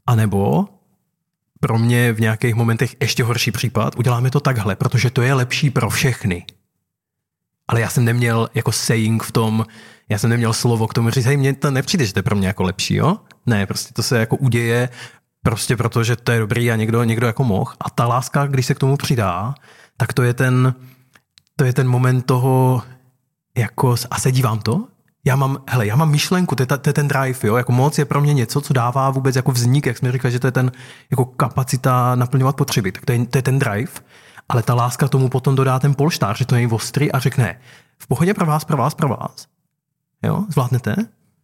[0.07, 0.69] A nebo
[1.61, 5.71] pro mě v nějakých momentech ještě horší případ, uděláme to takhle, protože to je lepší
[5.71, 6.47] pro všechny.
[7.69, 9.67] Ale já jsem neměl jako saying v tom,
[10.09, 12.37] já jsem neměl slovo k tomu říct, hej, mně to nepřijde, že to je pro
[12.37, 13.17] mě jako lepší, jo?
[13.47, 14.89] Ne, prostě to se jako uděje
[15.43, 17.73] prostě proto, že to je dobrý a někdo, někdo jako mohl.
[17.81, 19.55] A ta láska, když se k tomu přidá,
[19.97, 20.75] tak to je ten,
[21.57, 22.83] to je ten moment toho,
[23.57, 24.89] jako, a sedí vám to?
[25.25, 27.73] Já mám, hele, já mám myšlenku, to je, ta, to je ten drive, jo, jako
[27.73, 30.47] moc je pro mě něco, co dává vůbec jako vznik, jak jsme říkali, že to
[30.47, 30.73] je ten
[31.11, 33.93] jako kapacita naplňovat potřeby, tak to je, to je ten drive,
[34.49, 37.61] ale ta láska tomu potom dodá ten polštář, že to je ostrý a řekne,
[37.99, 39.47] v pohodě pro vás, pro vás, pro vás.
[40.23, 40.97] Jo, zvládnete?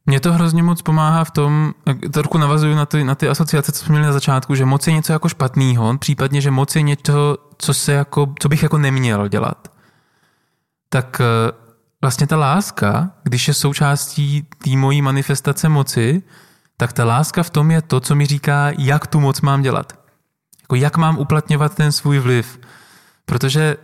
[0.06, 1.74] Mně to hrozně moc pomáhá v tom,
[2.12, 4.92] trochu navazuju na ty, na ty asociace, co jsme měli na začátku, že moc je
[4.92, 9.28] něco jako špatného, případně, že moc je něco, co, se jako, co bych jako neměl
[9.28, 9.68] dělat.
[10.88, 11.63] Tak eh,
[12.04, 16.22] vlastně ta láska, když je součástí té mojí manifestace moci,
[16.76, 19.92] tak ta láska v tom je to, co mi říká, jak tu moc mám dělat.
[20.62, 22.60] Jako jak mám uplatňovat ten svůj vliv.
[23.26, 23.76] Protože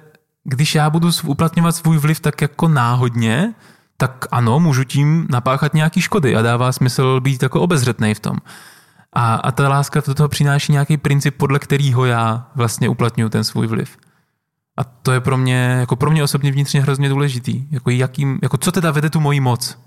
[0.45, 3.55] když já budu uplatňovat svůj vliv tak jako náhodně,
[3.97, 8.37] tak ano, můžu tím napáchat nějaký škody a dává smysl být jako obezřetný v tom.
[9.13, 13.45] A, a ta láska do toho přináší nějaký princip, podle kterého já vlastně uplatňuju ten
[13.45, 13.97] svůj vliv.
[14.81, 17.67] A to je pro mě, jako pro mě osobně vnitřně hrozně důležitý.
[17.71, 19.79] Jako, jakým, jako co teda vede tu moji moc?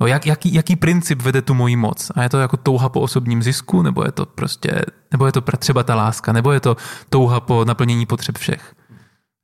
[0.00, 2.12] No, jak, jaký, jaký princip vede tu moji moc?
[2.14, 4.82] A je to jako touha po osobním zisku, nebo je to prostě,
[5.12, 6.76] nebo je to třeba ta láska, nebo je to
[7.08, 8.74] touha po naplnění potřeb všech?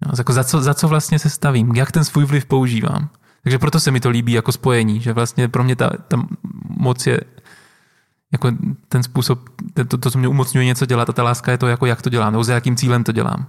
[0.06, 1.76] No, jako za, co, za co vlastně se stavím?
[1.76, 3.08] Jak ten svůj vliv používám?
[3.42, 6.22] Takže proto se mi to líbí jako spojení, že vlastně pro mě ta, ta
[6.78, 7.20] moc je
[8.32, 8.50] jako
[8.88, 9.48] ten způsob,
[9.88, 12.10] to, to, co mě umocňuje něco dělat a ta láska je to, jako jak to
[12.10, 13.46] dělám, nebo za jakým cílem to dělám.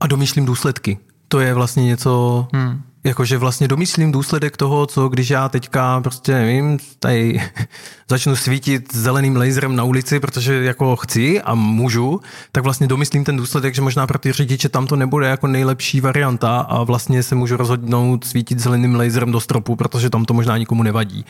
[0.00, 0.98] A domýšlím důsledky.
[1.28, 2.82] To je vlastně něco, hmm.
[3.06, 7.42] Jakože vlastně domyslím důsledek toho, co když já teďka prostě nevím, tady
[8.08, 12.20] začnu svítit zeleným laserem na ulici, protože jako chci a můžu,
[12.52, 16.00] tak vlastně domyslím ten důsledek, že možná pro ty řidiče tam to nebude jako nejlepší
[16.00, 20.58] varianta a vlastně se můžu rozhodnout svítit zeleným laserem do stropu, protože tam to možná
[20.58, 21.24] nikomu nevadí.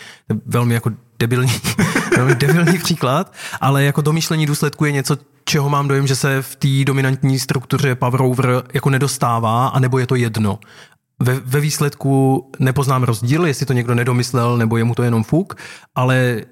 [0.47, 1.53] Velmi jako debilní,
[2.17, 6.57] velmi debilní příklad, ale jako domýšlení důsledku je něco, čeho mám dojem, že se v
[6.57, 10.59] té dominantní struktuře Power Over jako nedostává, anebo je to jedno.
[11.21, 15.55] Ve, ve výsledku nepoznám rozdíl, jestli to někdo nedomyslel, nebo je mu to jenom fuk,
[15.95, 16.43] ale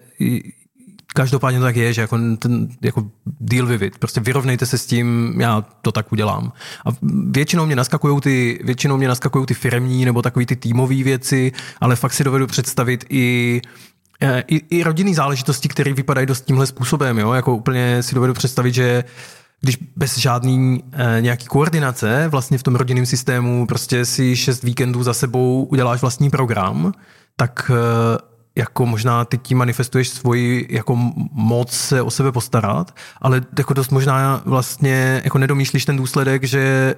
[1.14, 3.98] každopádně to tak je, že jako, ten, jako deal with it.
[3.98, 6.52] Prostě vyrovnejte se s tím, já to tak udělám.
[6.86, 6.88] A
[7.30, 11.96] většinou mě naskakují ty, většinou mě naskakují ty firmní nebo takový ty týmové věci, ale
[11.96, 13.60] fakt si dovedu představit i
[14.20, 17.18] Eh, i, i rodinný záležitosti, které vypadají dost tímhle způsobem.
[17.18, 17.32] Jo?
[17.32, 19.04] Jako úplně si dovedu představit, že
[19.64, 25.02] když bez žádný e, nějaký koordinace vlastně v tom rodinném systému prostě si šest víkendů
[25.02, 26.92] za sebou uděláš vlastní program,
[27.36, 27.74] tak e,
[28.56, 30.96] jako možná ty tím manifestuješ svoji jako
[31.32, 36.94] moc se o sebe postarat, ale jako dost možná vlastně jako nedomýšlíš ten důsledek, že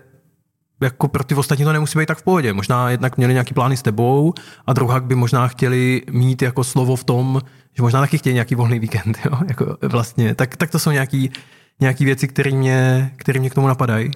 [0.83, 2.52] jako pro ty ostatní to nemusí být tak v pohodě.
[2.52, 4.35] Možná jednak měli nějaký plány s tebou
[4.66, 7.40] a druhá by možná chtěli mít jako slovo v tom,
[7.76, 9.18] že možná taky chtějí nějaký volný víkend.
[9.24, 9.38] Jo?
[9.48, 10.35] Jako vlastně.
[10.35, 11.31] Tak, tak to jsou nějaký,
[11.80, 14.10] nějaký věci, které mě, které mě k tomu napadají.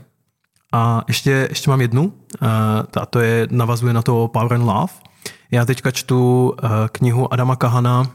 [0.72, 2.12] A ještě, ještě mám jednu,
[3.00, 4.92] a to je, navazuje na to Power and Love.
[5.50, 6.54] Já teďka čtu
[6.92, 8.10] knihu Adama Kahana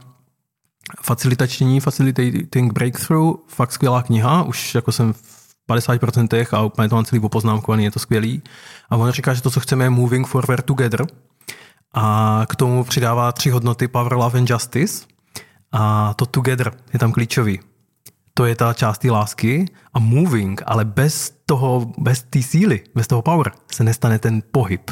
[1.01, 5.13] Facilitační, Facilitating Breakthrough, fakt skvělá kniha, už jako jsem
[5.69, 8.41] 50% a úplně to mám celý opoznámkovaný, je to skvělý.
[8.89, 11.05] A on říká, že to, co chceme, je moving forward together.
[11.93, 15.05] A k tomu přidává tři hodnoty Power, Love and Justice.
[15.71, 17.60] A to together je tam klíčový.
[18.38, 23.08] To je ta část té lásky a moving, ale bez toho, bez té síly, bez
[23.08, 24.91] toho power se nestane ten pohyb.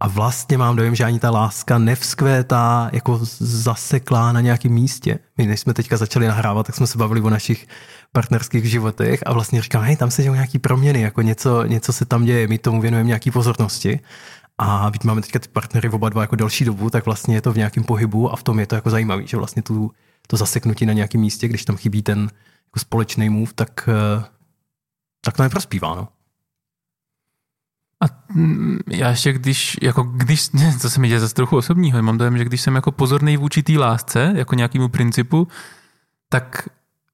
[0.00, 5.18] A vlastně mám dojem, že ani ta láska nevzkvétá jako zaseklá na nějakém místě.
[5.38, 7.66] My než jsme teďka začali nahrávat, tak jsme se bavili o našich
[8.12, 12.04] partnerských životech a vlastně říkám, hej, tam se dějí nějaký proměny, jako něco, něco se
[12.04, 14.00] tam děje, my tomu věnujeme nějaký pozornosti.
[14.58, 17.52] A když máme teďka ty partnery oba dva jako další dobu, tak vlastně je to
[17.52, 19.90] v nějakém pohybu a v tom je to jako zajímavé, že vlastně tu,
[20.26, 22.30] to zaseknutí na nějakém místě, když tam chybí ten
[22.66, 24.24] jako společný move, tak, eh,
[25.20, 25.94] tak to neprospívá.
[25.94, 26.08] No.
[28.00, 30.48] A mm, já ještě když, jako když,
[30.82, 33.62] to se mi děje zase trochu osobního, mám dojem, že když jsem jako pozorný vůči
[33.62, 35.48] té lásce, jako nějakému principu,
[36.28, 36.68] tak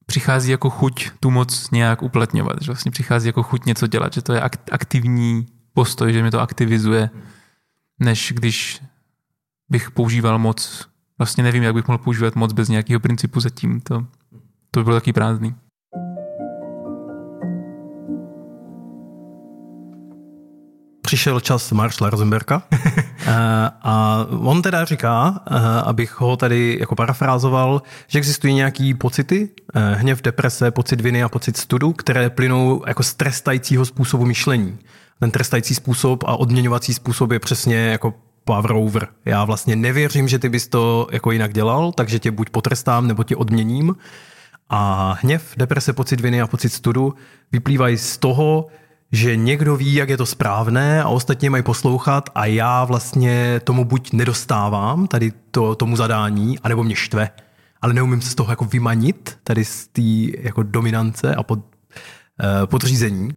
[0.05, 4.21] přichází jako chuť tu moc nějak uplatňovat, že vlastně přichází jako chuť něco dělat, že
[4.21, 7.09] to je aktivní postoj, že mě to aktivizuje,
[7.99, 8.81] než když
[9.69, 14.05] bych používal moc, vlastně nevím, jak bych mohl používat moc bez nějakého principu zatím, to,
[14.71, 15.55] to by bylo taky prázdný.
[21.01, 22.63] Přišel čas Marshalla Rosenberga.
[23.81, 25.27] A on teda říká,
[25.85, 29.49] abych ho tady jako parafrázoval, že existují nějaký pocity,
[29.93, 34.79] hněv, deprese, pocit viny a pocit studu, které plynou jako z trestajícího způsobu myšlení.
[35.21, 38.13] Ten trestající způsob a odměňovací způsob je přesně jako
[38.45, 39.07] power over.
[39.25, 43.23] Já vlastně nevěřím, že ty bys to jako jinak dělal, takže tě buď potrestám, nebo
[43.23, 43.95] tě odměním.
[44.69, 47.13] A hněv, deprese, pocit viny a pocit studu
[47.51, 48.67] vyplývají z toho,
[49.11, 53.85] že někdo ví, jak je to správné a ostatně mají poslouchat a já vlastně tomu
[53.85, 57.29] buď nedostávám, tady to, tomu zadání, anebo mě štve.
[57.81, 60.01] Ale neumím se z toho jako vymanit, tady z té
[60.37, 61.65] jako dominance a pod, uh,
[62.65, 63.29] podřízení.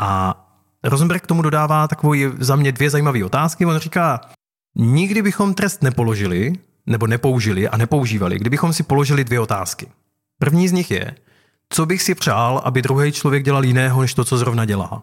[0.00, 0.44] A
[0.84, 3.66] Rosenberg k tomu dodává takovou za mě dvě zajímavé otázky.
[3.66, 4.20] On říká,
[4.76, 6.52] nikdy bychom trest nepoložili,
[6.86, 9.86] nebo nepoužili a nepoužívali, kdybychom si položili dvě otázky.
[10.38, 11.14] První z nich je,
[11.70, 15.02] co bych si přál, aby druhý člověk dělal jiného, než to, co zrovna dělá.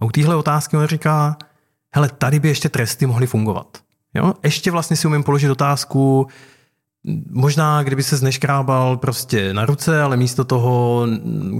[0.00, 1.36] A u téhle otázky on říká,
[1.94, 3.78] hele, tady by ještě tresty mohly fungovat.
[4.14, 4.34] Jo?
[4.42, 6.26] Ještě vlastně si umím položit otázku,
[7.30, 11.06] možná kdyby se zneškrábal prostě na ruce, ale místo toho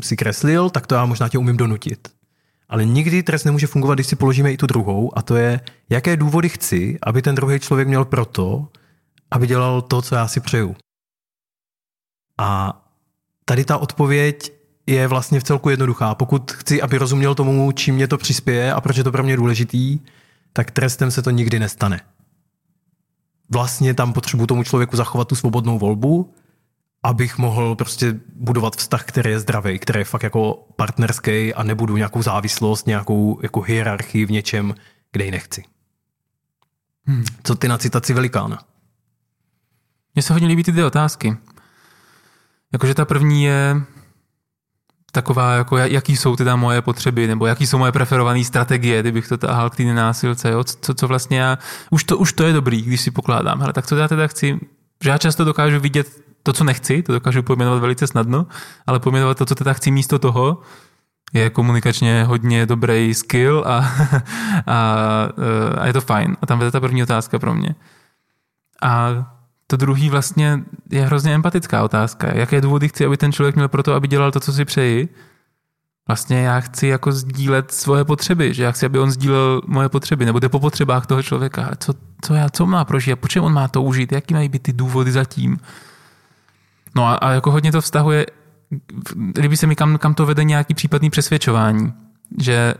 [0.02, 2.08] si kreslil, tak to já možná tě umím donutit.
[2.70, 6.16] Ale nikdy trest nemůže fungovat, když si položíme i tu druhou, a to je, jaké
[6.16, 8.68] důvody chci, aby ten druhý člověk měl proto,
[9.30, 10.76] aby dělal to, co já si přeju.
[12.38, 12.80] A
[13.44, 14.52] tady ta odpověď
[14.86, 16.14] je vlastně v celku jednoduchá.
[16.14, 19.36] Pokud chci, aby rozuměl tomu, čím mě to přispěje a proč je to pro mě
[19.36, 20.00] důležitý,
[20.52, 22.00] tak trestem se to nikdy nestane.
[23.50, 26.34] Vlastně tam potřebuji tomu člověku zachovat tu svobodnou volbu,
[27.02, 31.96] abych mohl prostě budovat vztah, který je zdravý, který je fakt jako partnerský a nebudu
[31.96, 34.74] nějakou závislost, nějakou jako hierarchii v něčem,
[35.12, 35.64] kde ji nechci.
[37.06, 37.24] Hmm.
[37.42, 38.58] Co ty na citaci velikána?
[40.14, 41.36] Mně se hodně líbí ty dvě otázky.
[42.72, 43.76] Jakože ta první je
[45.12, 49.38] taková, jako jaký jsou teda moje potřeby, nebo jaký jsou moje preferované strategie, kdybych to
[49.38, 50.64] tahal k té nenásilce, jo?
[50.64, 51.58] Co, co vlastně já,
[51.90, 54.60] už to, už to je dobrý, když si pokládám, hele, tak co já teda chci,
[55.04, 58.46] že já často dokážu vidět to, co nechci, to dokážu pojmenovat velice snadno,
[58.86, 60.58] ale pojmenovat to, co teda chci místo toho,
[61.32, 63.76] je komunikačně hodně dobrý skill a,
[64.66, 64.96] a,
[65.78, 66.36] a je to fajn.
[66.42, 67.74] A tam vede ta první otázka pro mě.
[68.82, 69.24] A
[69.66, 72.28] to druhý vlastně je hrozně empatická otázka.
[72.34, 75.08] Jaké důvody chci, aby ten člověk měl pro to, aby dělal to, co si přeji?
[76.08, 80.24] Vlastně já chci jako sdílet svoje potřeby, že já chci, aby on sdílel moje potřeby,
[80.24, 81.70] nebo jde po potřebách toho člověka.
[81.78, 84.72] Co, co, já, co má prožít, proč on má to užít, jaký mají být ty
[84.72, 85.58] důvody zatím.
[86.96, 88.26] No a, a jako hodně to vztahuje,
[89.38, 91.92] líbí se mi, kam, kam to vede nějaký případný přesvědčování,
[92.38, 92.74] že,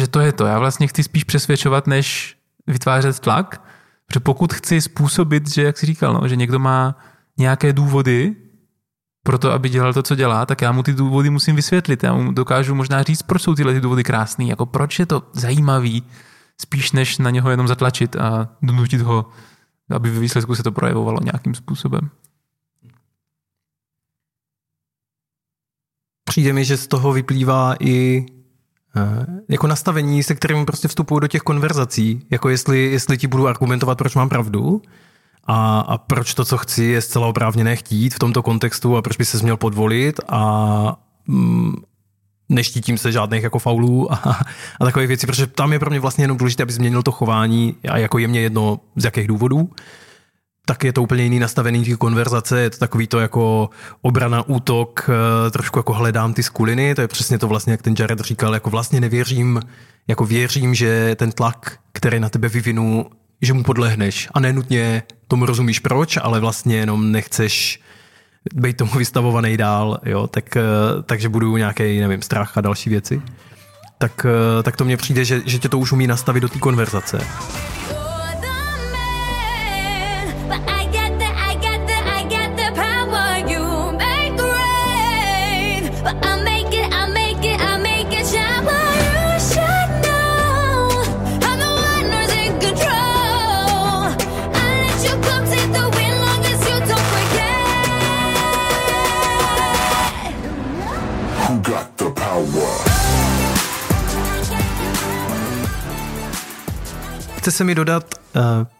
[0.00, 0.46] že to je to.
[0.46, 2.36] Já vlastně chci spíš přesvědčovat, než
[2.66, 3.62] vytvářet tlak,
[4.06, 6.96] protože pokud chci způsobit, že, jak jsi říkal, no, že někdo má
[7.38, 8.36] nějaké důvody
[9.22, 12.02] pro to, aby dělal to, co dělá, tak já mu ty důvody musím vysvětlit.
[12.02, 15.22] Já mu dokážu možná říct, proč jsou tyhle ty důvody krásné, jako proč je to
[15.32, 16.02] zajímavý,
[16.60, 19.26] spíš než na něho jenom zatlačit a donutit ho,
[19.90, 22.10] aby ve výsledku se to projevovalo nějakým způsobem.
[26.28, 28.26] Přijde mi, že z toho vyplývá i
[28.96, 33.48] eh, jako nastavení, se kterým prostě vstupuju do těch konverzací, jako jestli, jestli ti budu
[33.48, 34.82] argumentovat, proč mám pravdu
[35.44, 39.16] a, a proč to, co chci, je zcela oprávněné chtít v tomto kontextu a proč
[39.16, 41.74] by se měl podvolit a mm,
[42.48, 44.16] neštítím se žádných jako faulů a,
[44.80, 47.76] a takových věcí, protože tam je pro mě vlastně jenom důležité, aby změnil to chování
[47.88, 49.70] a jako je mě jedno z jakých důvodů
[50.68, 53.70] tak je to úplně jiný nastavený ty konverzace, je to takový to jako
[54.02, 55.10] obrana, útok,
[55.46, 58.54] eh, trošku jako hledám ty skuliny, to je přesně to vlastně, jak ten Jared říkal,
[58.54, 59.60] jako vlastně nevěřím,
[60.08, 63.06] jako věřím, že ten tlak, který na tebe vyvinu,
[63.42, 67.80] že mu podlehneš a nenutně tomu rozumíš proč, ale vlastně jenom nechceš
[68.54, 70.62] být tomu vystavovaný dál, jo, tak, eh,
[71.02, 73.22] takže budu nějaký, nevím, strach a další věci.
[73.98, 76.58] Tak, eh, tak to mně přijde, že, že tě to už umí nastavit do té
[76.58, 77.26] konverzace.
[107.48, 108.04] Chce se mi dodat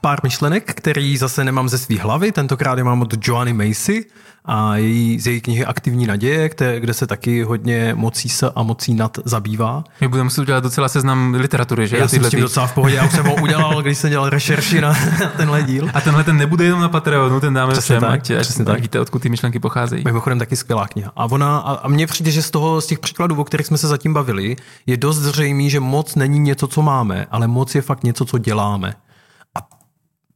[0.01, 2.33] pár myšlenek, který zase nemám ze své hlavy.
[2.33, 4.05] Tentokrát je mám od Joanny Macy
[4.45, 8.63] a její, z její knihy Aktivní naděje, kde, kde se taky hodně mocí se a
[8.63, 9.85] mocí nad zabývá.
[10.01, 11.99] My budeme muset udělat docela seznam literatury, že?
[11.99, 14.31] Já jsem s tím docela v pohodě, já už jsem ho udělal, když jsem dělal
[14.31, 14.89] rešerši na,
[15.21, 15.91] na tenhle díl.
[15.95, 18.81] A tenhle ten nebude jenom na Patreonu, ten dáme přesně všem, tak, ať, přesně tak.
[18.81, 20.05] víte, odkud ty myšlenky pocházejí.
[20.05, 21.13] Mimochodem taky skvělá kniha.
[21.17, 23.79] A ona, a, a mně přijde, že z toho, z těch příkladů, o kterých jsme
[23.79, 24.57] se zatím bavili,
[24.87, 28.39] je dost zřejmý, že moc není něco, co máme, ale moc je fakt něco, co
[28.39, 28.95] děláme.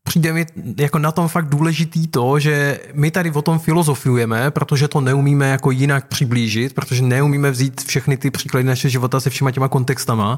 [0.02, 0.46] Přijde mi
[0.78, 5.48] jako na tom fakt důležitý to, že my tady o tom filozofujeme, protože to neumíme
[5.48, 10.36] jako jinak přiblížit, protože neumíme vzít všechny ty příklady naše života se všema těma kontextama,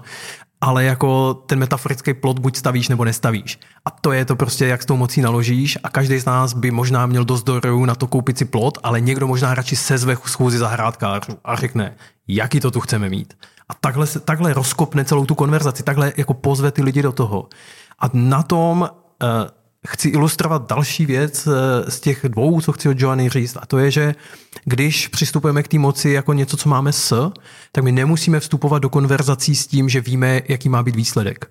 [0.61, 3.59] ale jako ten metaforický plot buď stavíš nebo nestavíš.
[3.85, 6.71] A to je to prostě, jak s tou mocí naložíš a každý z nás by
[6.71, 10.59] možná měl dost dorů na to koupit si plot, ale někdo možná radši sezve schůzi
[10.59, 11.97] zahrádkářů a řekne,
[12.29, 13.35] jaký to tu chceme mít.
[13.69, 17.49] A takhle, takhle rozkopne celou tu konverzaci, takhle jako pozve ty lidi do toho.
[17.99, 18.89] A na tom
[19.89, 23.79] chci ilustrovat další věc eh, z těch dvou, co chci od Joanny říct, a to
[23.79, 24.15] je, že
[24.65, 27.33] když přistupujeme k té moci jako něco, co máme s,
[27.73, 31.51] tak my nemusíme vstupovat do konverzací s tím, že víme, jaký má být výsledek.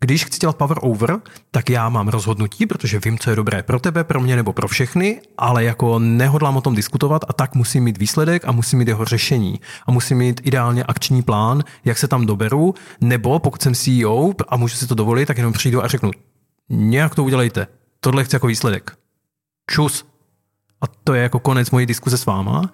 [0.00, 3.80] Když chci dělat power over, tak já mám rozhodnutí, protože vím, co je dobré pro
[3.80, 7.84] tebe, pro mě nebo pro všechny, ale jako nehodlám o tom diskutovat a tak musím
[7.84, 9.60] mít výsledek a musím mít jeho řešení.
[9.86, 14.56] A musím mít ideálně akční plán, jak se tam doberu, nebo pokud jsem CEO a
[14.56, 16.10] můžu si to dovolit, tak jenom přijdu a řeknu,
[16.68, 17.66] nějak to udělejte.
[18.00, 18.92] Tohle chci jako výsledek.
[19.70, 20.06] Čus.
[20.80, 22.70] A to je jako konec mojí diskuze s váma.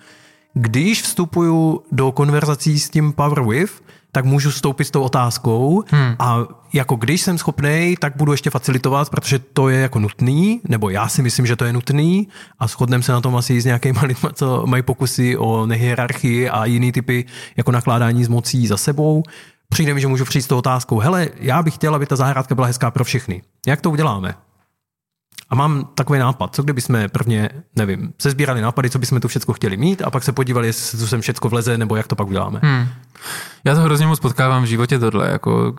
[0.55, 3.82] Když vstupuju do konverzací s tím Power With,
[4.12, 6.16] tak můžu vstoupit s tou otázkou hmm.
[6.18, 6.38] a
[6.72, 11.09] jako když jsem schopný, tak budu ještě facilitovat, protože to je jako nutný, nebo já
[11.09, 12.28] si myslím, že to je nutný
[12.59, 16.64] a shodneme se na tom asi s nějakými lidmi, co mají pokusy o nehierarchii a
[16.64, 17.24] jiný typy
[17.57, 19.22] jako nakládání s mocí za sebou
[19.72, 22.54] přijde mi, že můžu přijít s tou otázkou, hele, já bych chtěla, aby ta zahrádka
[22.54, 23.42] byla hezká pro všechny.
[23.66, 24.34] Jak to uděláme?
[25.50, 29.28] A mám takový nápad, co kdyby jsme prvně, nevím, se sbírali nápady, co bychom tu
[29.28, 32.16] všechno chtěli mít a pak se podívali, jestli tu sem všechno vleze, nebo jak to
[32.16, 32.60] pak uděláme.
[32.62, 32.88] Hmm.
[33.64, 35.74] Já to hrozně moc potkávám v životě tohle, jako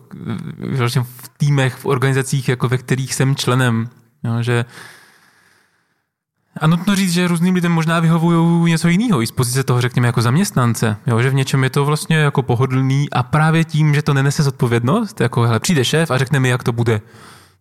[1.02, 3.88] v týmech, v organizacích, jako ve kterých jsem členem,
[4.24, 4.64] jo, že
[6.60, 10.08] a nutno říct, že různým lidem možná vyhovují něco jiného, i z pozice toho, řekněme,
[10.08, 11.22] jako zaměstnance, jo?
[11.22, 15.20] že v něčem je to vlastně jako pohodlný a právě tím, že to nenese zodpovědnost,
[15.20, 17.00] jako hele, přijde šéf a řekne mi, jak to bude.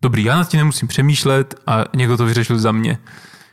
[0.02, 2.98] Dobrý, já nad tím nemusím přemýšlet a někdo to vyřešil za mě.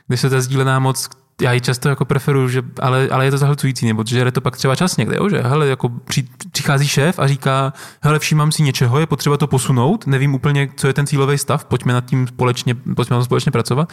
[0.06, 1.08] Když se ta sdílená moc,
[1.40, 4.40] já ji často jako preferuju, že, ale, ale je to zahlcující, nebo že je to
[4.40, 5.28] pak třeba čas někde, jo?
[5.28, 7.72] že hele, jako při, přichází šéf a říká,
[8.02, 11.64] hele, všímám si něčeho, je potřeba to posunout, nevím úplně, co je ten cílový stav,
[11.64, 13.92] pojďme nad tím společně, pojďme na to společně pracovat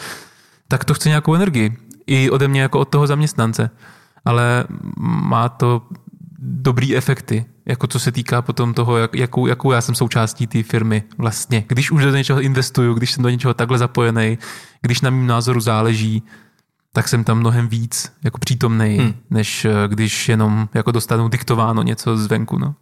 [0.67, 1.77] tak to chce nějakou energii.
[2.07, 3.69] I ode mě jako od toho zaměstnance.
[4.25, 4.65] Ale
[4.99, 5.81] má to
[6.39, 10.63] dobrý efekty, jako co se týká potom toho, jak, jakou, jakou já jsem součástí té
[10.63, 11.65] firmy vlastně.
[11.67, 14.37] Když už do něčeho investuju, když jsem do něčeho takhle zapojený,
[14.81, 16.23] když na mým názoru záleží,
[16.93, 19.13] tak jsem tam mnohem víc jako přítomný, hmm.
[19.29, 22.57] než eh, když jenom jako dostanu diktováno něco zvenku.
[22.57, 22.75] No.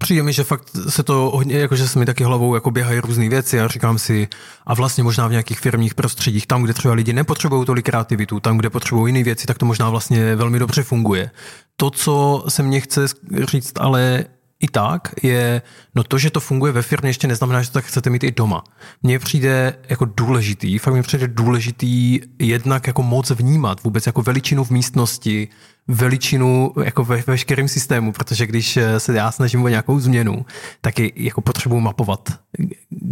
[0.00, 3.28] Přijde mi, že fakt se to hodně, jakože se mi taky hlavou jako běhají různé
[3.28, 4.28] věci a říkám si,
[4.66, 8.58] a vlastně možná v nějakých firmních prostředích, tam, kde třeba lidi nepotřebují tolik kreativitu, tam,
[8.58, 11.30] kde potřebují jiné věci, tak to možná vlastně velmi dobře funguje.
[11.76, 13.06] To, co se mně chce
[13.44, 14.24] říct, ale
[14.60, 15.62] i tak je,
[15.94, 18.32] no to, že to funguje ve firmě, ještě neznamená, že to tak chcete mít i
[18.32, 18.64] doma.
[19.02, 24.64] Mně přijde jako důležitý, fakt mi přijde důležitý jednak jako moc vnímat vůbec jako veličinu
[24.64, 25.48] v místnosti,
[25.88, 30.46] veličinu jako ve veškerém systému, protože když se já snažím o nějakou změnu,
[30.80, 32.28] tak je, jako potřebuji mapovat,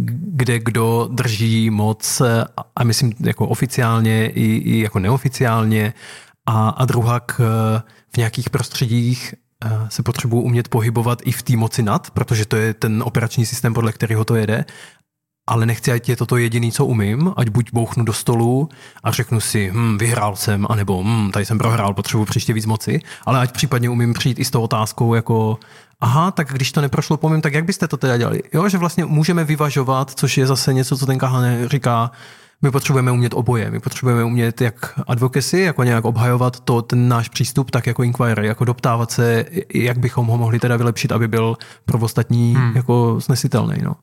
[0.09, 2.21] kde kdo drží moc
[2.75, 5.93] a myslím jako oficiálně i, i jako neoficiálně
[6.45, 7.21] a, a druhá
[8.13, 9.33] v nějakých prostředích
[9.89, 13.73] se potřebuji umět pohybovat i v té moci nad, protože to je ten operační systém,
[13.73, 14.65] podle kterého to jede,
[15.49, 18.69] ale nechci, ať je toto jediný, co umím, ať buď bouchnu do stolu
[19.03, 23.01] a řeknu si, hm, vyhrál jsem, anebo hm, tady jsem prohrál, potřebuji příště víc moci,
[23.25, 25.59] ale ať případně umím přijít i s tou otázkou jako,
[25.99, 28.41] aha, tak když to neprošlo po mým, tak jak byste to teda dělali?
[28.53, 32.11] Jo, že vlastně můžeme vyvažovat, což je zase něco, co ten Kahane říká,
[32.61, 33.71] my potřebujeme umět oboje.
[33.71, 38.47] My potřebujeme umět jak advocacy, jako nějak obhajovat to, ten náš přístup, tak jako inquiry,
[38.47, 42.75] jako doptávat se, jak bychom ho mohli teda vylepšit, aby byl pro ostatní hmm.
[42.75, 43.75] jako snesitelný.
[43.83, 43.95] No.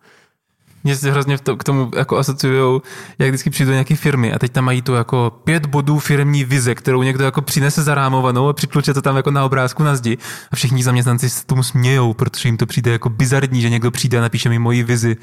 [0.85, 2.81] Mě se hrozně to, k tomu jako asociují,
[3.19, 6.45] jak vždycky přijdu do nějaké firmy a teď tam mají tu jako pět bodů firmní
[6.45, 10.19] vize, kterou někdo jako přinese zarámovanou a přikluče to tam jako na obrázku na zdi
[10.51, 14.19] a všichni zaměstnanci se tomu smějou, protože jim to přijde jako bizarní, že někdo přijde
[14.19, 15.17] a napíše mi moji vizi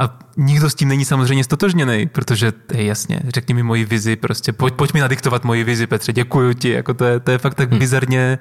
[0.00, 4.52] a nikdo s tím není samozřejmě stotožněný, protože je jasně, řekni mi moji vizi, prostě
[4.52, 7.54] pojď, pojď mi nadiktovat moji vizi, Petře, děkuji ti, jako to je, to je fakt
[7.54, 7.78] tak hmm.
[7.78, 8.38] bizarně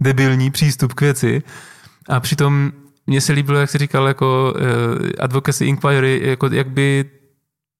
[0.00, 1.42] debilní přístup k věci.
[2.08, 2.72] A přitom
[3.06, 4.62] mně se líbilo, jak jsi říkal, jako uh,
[5.18, 7.10] advocacy inquiry, jako jak by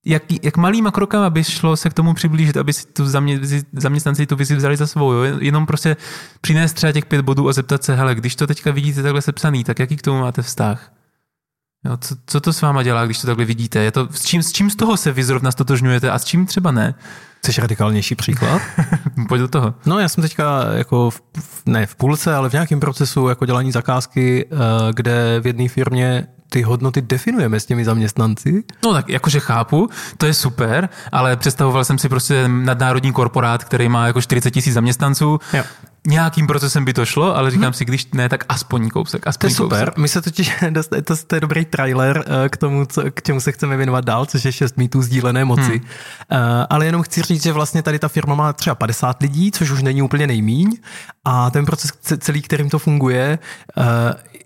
[0.09, 3.41] jak, jak malýma krokama by šlo se k tomu přiblížit, aby si tu zamě,
[3.73, 5.13] zaměstnanci tu vizi vzali za svou.
[5.13, 5.37] Jo?
[5.41, 5.97] Jenom prostě
[6.41, 9.65] přinést třeba těch pět bodů a zeptat se, hele, když to teďka vidíte takhle sepsaný,
[9.65, 10.93] tak jaký k tomu máte vztah?
[11.87, 13.79] Jo, co, co to s váma dělá, když to takhle vidíte?
[13.79, 16.47] Je to, s, čím, s čím z toho se vy zrovna stotožňujete a s čím
[16.47, 16.95] třeba ne?
[17.39, 18.63] Chceš radikálnější příklad?
[19.29, 19.75] Pojď do toho.
[19.87, 21.23] No já jsem teďka jako v,
[21.67, 24.57] ne v půlce, ale v nějakém procesu jako dělání zakázky, eh,
[24.93, 28.65] kde v jedné firmě ty hodnoty definujeme s těmi zaměstnanci.
[28.85, 33.89] No tak jakože chápu, to je super, ale představoval jsem si prostě nadnárodní korporát, který
[33.89, 35.39] má jako 40 tisíc zaměstnanců.
[35.53, 35.63] Jo.
[36.07, 39.27] Nějakým procesem by to šlo, ale říkám si, když ne, tak aspoň kousek.
[39.27, 39.85] Aspoň To je super.
[39.85, 39.99] Kousek.
[39.99, 43.41] My se totiž, to, to, to je dobrý trailer eh, k tomu, co, k čemu
[43.41, 45.81] se chceme věnovat dál, což je šest mýtů sdílené moci.
[46.31, 46.41] Hmm.
[46.71, 49.83] Ale jenom chci říct, že vlastně tady ta firma má třeba 50 lidí, což už
[49.83, 50.77] není úplně nejmíň.
[51.25, 53.39] A ten proces celý, kterým to funguje,
[53.79, 53.83] eh,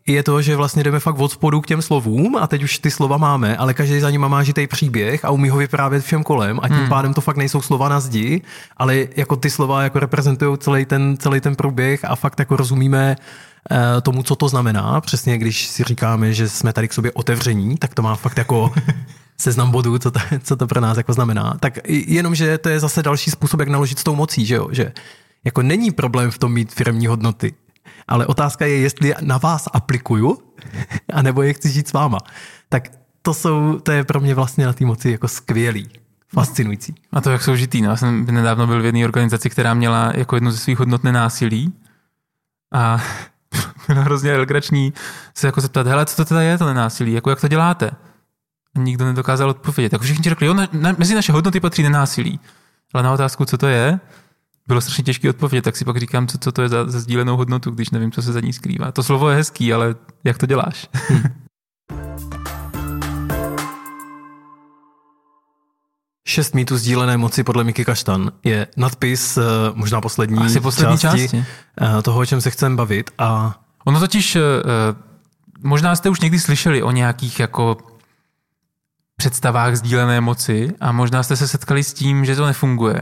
[0.06, 2.90] je to, že vlastně jdeme fakt od spodu k těm slovům a teď už ty
[2.90, 6.61] slova máme, ale každý za nima má žitej příběh a umí ho vyprávět všem kolem
[6.62, 6.88] a tím hmm.
[6.88, 8.42] pádem to fakt nejsou slova na zdi,
[8.76, 13.16] ale jako ty slova jako reprezentují celý ten, celý ten průběh a fakt jako rozumíme
[13.70, 15.01] eh, tomu, co to znamená.
[15.01, 18.72] Přesně když si říkáme, že jsme tady k sobě otevření, tak to má fakt jako
[19.36, 21.57] seznam bodů, co to, co to pro nás jako znamená.
[21.61, 24.68] Tak jenom, že to je zase další způsob, jak naložit s tou mocí, že jo?
[24.72, 24.92] Že
[25.44, 27.55] jako není problém v tom mít firmní hodnoty,
[28.09, 30.38] ale otázka je, jestli na vás aplikuju,
[31.12, 32.18] anebo je chci žít s váma.
[32.68, 32.88] Tak
[33.22, 35.88] to, jsou, to je pro mě vlastně na té moci jako skvělý,
[36.35, 36.95] fascinující.
[37.12, 37.83] A to jak soužitý.
[37.83, 37.91] No.
[37.91, 41.72] Já jsem nedávno byl v jedné organizaci, která měla jako jednu ze svých hodnot nenásilí.
[42.74, 43.03] A
[43.89, 44.93] bylo hrozně legrační
[45.35, 47.91] se jako zeptat, hele, co to teda je to nenásilí, jako jak to děláte?
[48.76, 49.91] A nikdo nedokázal odpovědět.
[49.91, 52.41] Tak všichni řekli, jo, na, na, mezi naše hodnoty patří nenásilí.
[52.95, 54.01] Ale na otázku, co to je,
[54.68, 57.37] bylo strašně těžké odpovědět, tak si pak říkám, co, co to je za, za sdílenou
[57.37, 58.93] hodnotu, když nevím, co se za ní skrývá.
[58.93, 60.89] To slovo je hezký, ale jak to děláš?
[66.31, 69.43] Šest mýtů sdílené moci podle Miky Kaštan je nadpis, eh,
[69.74, 71.45] možná poslední, Asi poslední části, části.
[71.81, 73.11] Eh, toho, o čem se chceme bavit.
[73.18, 73.61] A...
[73.85, 74.41] Ono totiž, eh,
[75.62, 77.76] možná jste už někdy slyšeli o nějakých jako
[79.16, 83.01] představách sdílené moci a možná jste se setkali s tím, že to nefunguje.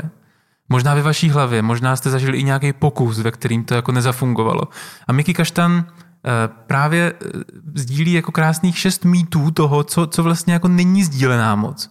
[0.69, 4.63] Možná ve vaší hlavě, možná jste zažili i nějaký pokus, ve kterým to jako nezafungovalo.
[5.09, 5.85] A Miky Kaštan
[6.67, 7.13] právě
[7.75, 11.91] sdílí jako krásných šest mýtů toho, co, co vlastně jako není sdílená moc.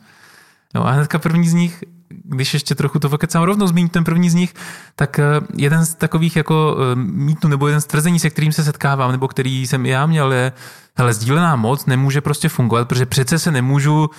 [0.78, 4.30] No a hnedka první z nich, když ještě trochu to vokecám rovnou zmíním ten první
[4.30, 4.54] z nich,
[4.96, 5.26] tak eh,
[5.56, 9.28] jeden z takových jako eh, mýtů nebo jeden z tvrzení, se kterým se setkávám, nebo
[9.28, 10.52] který jsem i já měl, je,
[10.98, 14.10] hele, sdílená moc nemůže prostě fungovat, protože přece se nemůžu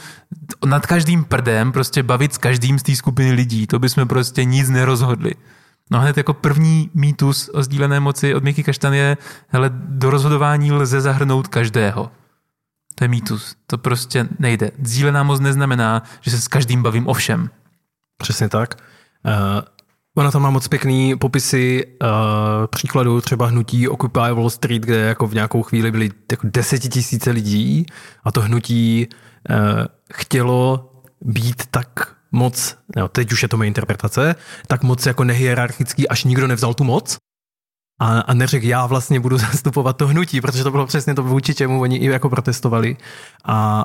[0.67, 3.67] nad každým prdem prostě bavit s každým z té skupiny lidí.
[3.67, 5.35] To bychom prostě nic nerozhodli.
[5.91, 9.17] No hned jako první mýtus o sdílené moci od Miky Kaštan je,
[9.49, 12.11] hele, do rozhodování lze zahrnout každého.
[12.99, 13.55] To je mýtus.
[13.67, 14.71] To prostě nejde.
[14.83, 17.51] Sdílená moc neznamená, že se s každým bavím o všem.
[18.23, 18.75] Přesně tak.
[19.25, 19.63] Uh,
[20.17, 22.09] ona tam má moc pěkný popisy uh,
[22.67, 27.87] příkladů třeba hnutí Occupy Wall Street, kde jako v nějakou chvíli byly jako desetitisíce lidí
[28.25, 29.09] a to hnutí
[29.51, 29.57] uh,
[30.13, 34.35] chtělo být tak moc, no, teď už je to moje interpretace,
[34.67, 37.17] tak moc jako nehierarchický, až nikdo nevzal tu moc
[37.99, 41.55] a, a neřekl, já vlastně budu zastupovat to hnutí, protože to bylo přesně to vůči
[41.55, 42.97] čemu oni i jako protestovali
[43.45, 43.85] a,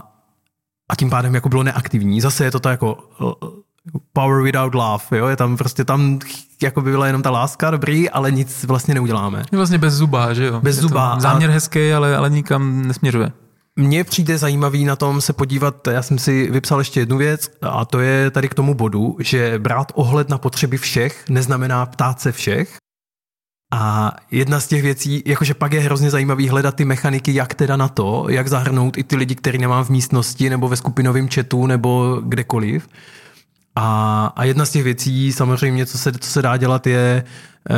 [0.90, 2.22] a tím pádem jako bylo neaktivní.
[2.22, 2.98] Zase je to to jako
[4.14, 5.28] power without love, jo?
[5.28, 6.20] je tam prostě tam
[6.64, 9.44] jako by byla jenom ta láska, dobrý, ale nic vlastně neuděláme.
[9.52, 10.62] Je vlastně bez zuba, že jo?
[10.62, 11.20] Bez zuba.
[11.20, 11.54] Záměr a...
[11.54, 13.32] hezký, ale, ale nikam nesměřuje.
[13.76, 17.86] Mně přijde zajímavý na tom se podívat, já jsem si vypsal ještě jednu věc a
[17.86, 22.32] to je tady k tomu bodu, že brát ohled na potřeby všech neznamená ptát se
[22.32, 22.78] všech,
[23.76, 27.78] a jedna z těch věcí, jakože pak je hrozně zajímavý hledat ty mechaniky, jak teda
[27.78, 31.68] na to, jak zahrnout i ty lidi, který nemám v místnosti nebo ve skupinovém chatu
[31.68, 32.88] nebo kdekoliv.
[33.76, 37.24] A, a jedna z těch věcí samozřejmě, co se, co se dá dělat, je
[37.70, 37.78] uh,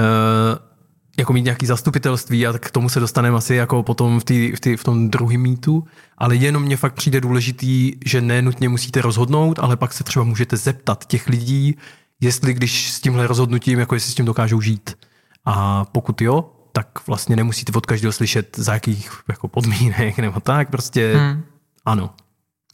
[1.18, 4.60] jako mít nějaký zastupitelství a k tomu se dostaneme asi jako potom v, tý, v,
[4.60, 5.84] tý, v tom druhém mítu,
[6.18, 10.58] ale jenom mně fakt přijde důležitý, že nenutně musíte rozhodnout, ale pak se třeba můžete
[10.58, 11.78] zeptat těch lidí,
[12.22, 14.96] jestli když s tímhle rozhodnutím, jako jestli s tím dokážou žít.
[15.46, 20.70] A pokud jo, tak vlastně nemusíte od každého slyšet, za jakých jako podmínek nebo tak,
[20.70, 21.43] prostě hmm.
[21.86, 22.10] ano.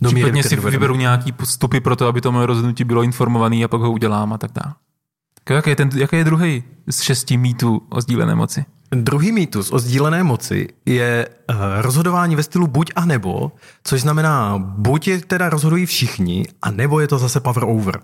[0.01, 3.67] Do Případně si vyberu nějaký postupy pro to, aby to moje rozhodnutí bylo informované a
[3.67, 4.75] pak ho udělám a tak dále.
[5.49, 8.65] Jaký je, ten, jaký je druhý z šesti mýtů o sdílené moci?
[8.91, 13.51] Druhý mýtus o sdílené moci je uh, rozhodování ve stylu buď a nebo,
[13.83, 18.01] což znamená, buď je teda rozhodují všichni, a nebo je to zase power over.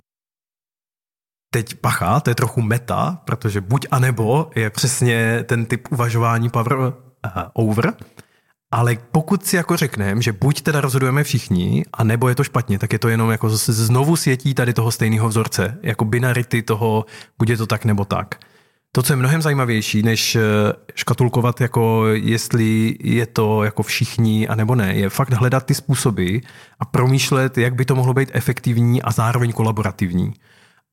[1.49, 6.49] Teď pacha, to je trochu meta, protože buď a nebo je přesně ten typ uvažování
[6.49, 6.91] power uh,
[7.53, 7.93] over,
[8.71, 12.79] ale pokud si jako řekneme, že buď teda rozhodujeme všichni, a nebo je to špatně,
[12.79, 17.05] tak je to jenom jako zase znovu světí tady toho stejného vzorce, jako binarity toho,
[17.37, 18.35] buď je to tak nebo tak.
[18.91, 20.41] To, co je mnohem zajímavější, než eh,
[20.95, 26.37] škatulkovat, jako jestli je to jako všichni a nebo ne, je fakt hledat ty způsoby
[26.79, 30.33] a promýšlet, jak by to mohlo být efektivní a zároveň kolaborativní.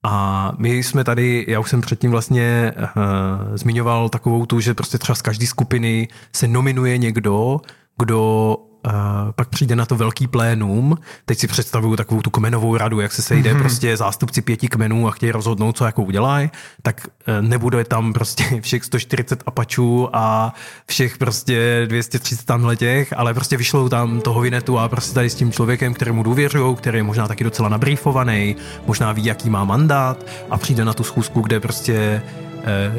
[0.04, 4.98] A my jsme tady, já už jsem předtím vlastně uh, zmiňoval takovou tu, že prostě
[4.98, 7.60] třeba z každé skupiny se nominuje někdo,
[7.98, 8.56] kdo
[8.86, 8.92] uh,
[9.36, 13.22] pak přijde na to velký plénum, teď si představuju takovou tu kmenovou radu, jak se
[13.22, 13.58] sejde mm-hmm.
[13.58, 16.50] prostě zástupci pěti kmenů a chtějí rozhodnout, co jako udělají,
[16.82, 20.54] tak uh, nebude tam prostě všech 140 apačů a
[20.86, 25.34] všech prostě 230 tamhle těch, ale prostě vyšlou tam toho vinetu a prostě tady s
[25.34, 28.56] tím člověkem, kterému důvěřují, který je možná taky docela nabrýfovaný,
[28.86, 32.22] možná ví, jaký má mandát a přijde na tu schůzku, kde prostě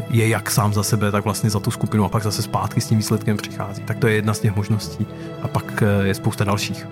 [0.09, 2.88] je jak sám za sebe, tak vlastně za tu skupinu a pak zase zpátky s
[2.88, 3.84] tím výsledkem přichází.
[3.84, 5.07] Tak to je jedna z těch možností.
[5.41, 6.88] A pak eh, je spousta dalších.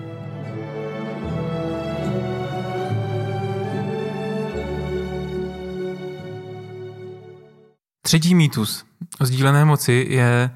[8.02, 8.84] Třetí mýtus
[9.20, 10.50] o sdílené moci je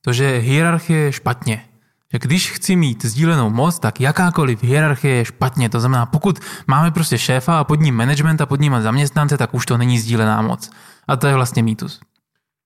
[0.00, 1.64] to, že hierarchie je špatně.
[2.16, 5.68] Že když chci mít sdílenou moc, tak jakákoliv hierarchie je špatně.
[5.68, 9.54] To znamená, pokud máme prostě šéfa a pod ním management a pod ním zaměstnance, tak
[9.54, 10.70] už to není sdílená moc.
[11.08, 12.00] A to je vlastně mýtus.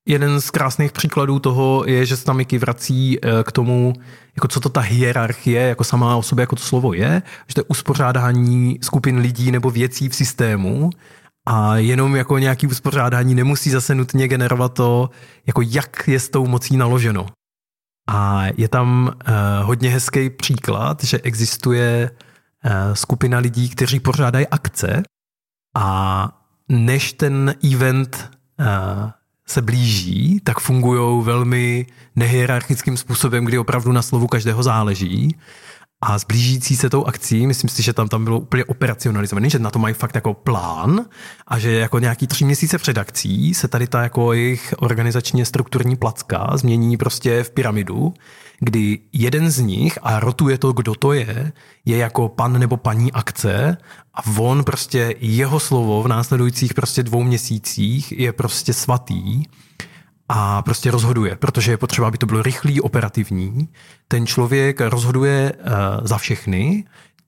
[0.09, 3.93] Jeden z krásných příkladů toho je, že se tam vrací eh, k tomu,
[4.37, 7.61] jako co to ta hierarchie jako sama o sobě, jako to slovo je, že to
[7.61, 10.91] je uspořádání skupin lidí nebo věcí v systému
[11.47, 15.11] a jenom jako nějaký uspořádání nemusí zase nutně generovat to,
[15.47, 17.27] jako jak je s tou mocí naloženo.
[18.13, 19.35] A je tam uh,
[19.67, 25.03] hodně hezký příklad, že existuje uh, skupina lidí, kteří pořádají akce
[25.77, 26.29] a
[26.69, 28.31] než ten event
[28.61, 28.67] uh,
[29.47, 31.87] se blíží, tak fungují velmi
[32.17, 35.37] nehierarchickým způsobem, kdy opravdu na slovu každého záleží.
[36.03, 39.71] A zblížící se tou akcí, myslím si, že tam, tam bylo úplně operacionalizované, že na
[39.71, 41.05] to mají fakt jako plán
[41.47, 45.97] a že jako nějaký tři měsíce před akcí se tady ta jako jejich organizačně strukturní
[45.97, 48.15] placka změní prostě v pyramidu,
[48.61, 51.53] kdy jeden z nich, a rotuje to, kdo to je,
[51.85, 53.77] je jako pan nebo paní akce
[54.15, 59.45] a on prostě, jeho slovo v následujících prostě dvou měsících je prostě svatý
[60.33, 63.69] a prostě rozhoduje, protože je potřeba, aby to bylo rychlý, operativní.
[64.09, 65.73] Ten člověk rozhoduje uh,
[66.03, 66.85] za všechny,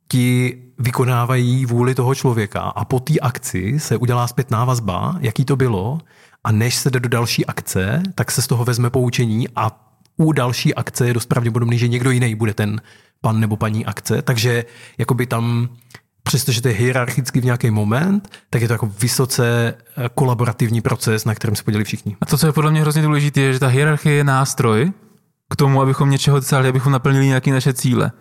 [0.08, 5.56] ti vykonávají vůli toho člověka a po té akci se udělá zpětná vazba, jaký to
[5.56, 5.98] bylo
[6.44, 9.70] a než se jde do další akce, tak se z toho vezme poučení a
[10.16, 12.80] u další akce je dost pravděpodobný, že někdo jiný bude ten
[13.20, 14.64] pan nebo paní akce, takže
[14.98, 15.68] jakoby tam
[16.22, 21.24] přestože to je hierarchicky v nějaký moment, tak je to jako vysoce eh, kolaborativní proces,
[21.24, 22.16] na kterém se podělí všichni.
[22.20, 24.92] A to, co je podle mě hrozně důležité, je, že ta hierarchie je nástroj
[25.50, 28.12] k tomu, abychom něčeho dosáhli, abychom naplnili nějaké naše cíle.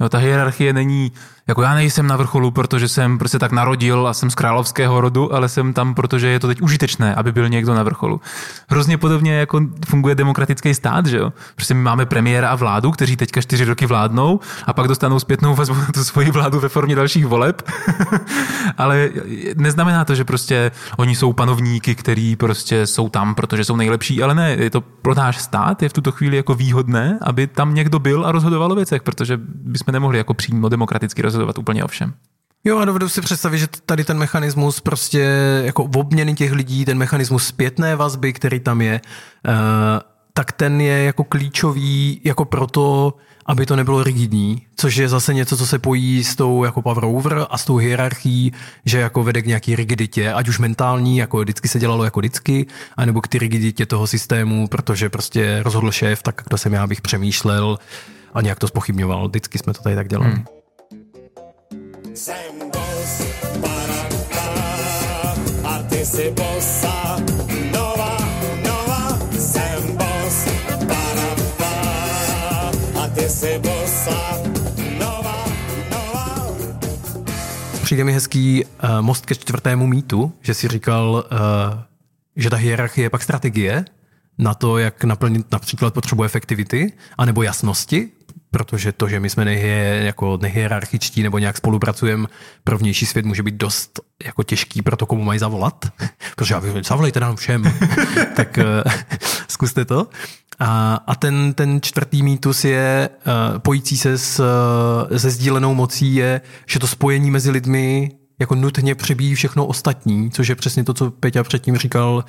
[0.00, 1.12] Jo, ta hierarchie není,
[1.48, 5.34] jako já nejsem na vrcholu, protože jsem prostě tak narodil a jsem z královského rodu,
[5.34, 8.20] ale jsem tam, protože je to teď užitečné, aby byl někdo na vrcholu.
[8.68, 11.32] Hrozně podobně jako funguje demokratický stát, že jo?
[11.54, 15.54] Prostě my máme premiéra a vládu, kteří teďka čtyři roky vládnou a pak dostanou zpětnou
[15.54, 17.62] vazbu na tu svoji vládu ve formě dalších voleb.
[18.78, 19.10] ale
[19.56, 24.34] neznamená to, že prostě oni jsou panovníky, kteří prostě jsou tam, protože jsou nejlepší, ale
[24.34, 27.98] ne, je to pro náš stát, je v tuto chvíli jako výhodné, aby tam někdo
[27.98, 32.14] byl a rozhodoval o věcech, protože bychom nemohli jako přímo demokraticky rozhodovat úplně o všem.
[32.64, 35.20] Jo, a dovedu si představit, že tady ten mechanismus prostě
[35.64, 39.00] jako obměny těch lidí, ten mechanismus zpětné vazby, který tam je,
[39.48, 39.54] uh,
[40.34, 43.14] tak ten je jako klíčový jako proto,
[43.46, 47.04] aby to nebylo rigidní, což je zase něco, co se pojí s tou jako power
[47.04, 48.52] over a s tou hierarchií,
[48.84, 52.66] že jako vede k nějaký rigiditě, ať už mentální, jako vždycky se dělalo jako vždycky,
[52.96, 57.00] anebo k ty rigiditě toho systému, protože prostě rozhodl šéf, tak kdo jsem já bych
[57.00, 57.78] přemýšlel,
[58.32, 59.28] a nějak to spochybňoval.
[59.28, 60.30] Vždycky jsme to tady tak dělali.
[60.30, 60.44] Hmm.
[65.64, 67.16] a ty si bossa,
[67.72, 68.16] nova,
[68.64, 70.48] nova, jsem boss,
[73.02, 74.38] a ty si bossa,
[74.98, 75.44] nova,
[75.90, 76.54] nova.
[77.82, 81.78] Přijde mi hezký uh, most ke čtvrtému mýtu, že si říkal, uh,
[82.36, 83.84] že ta hierarchie je pak strategie,
[84.38, 88.10] na to, jak naplnit například potřebu efektivity anebo jasnosti,
[88.52, 92.28] protože to, že my jsme nehy, jako nehierarchičtí nebo nějak spolupracujeme
[92.64, 95.86] pro vnější svět, může být dost jako těžký pro to, komu mají zavolat.
[96.36, 97.62] protože aby zavolejte nám všem,
[98.36, 98.92] tak uh,
[99.48, 100.08] zkuste to.
[100.58, 103.08] A, a ten, ten čtvrtý mýtus je,
[103.52, 104.40] uh, pojící se s,
[105.10, 110.30] uh, se sdílenou mocí, je, že to spojení mezi lidmi jako nutně přebíjí všechno ostatní,
[110.30, 112.24] což je přesně to, co Peťa předtím říkal,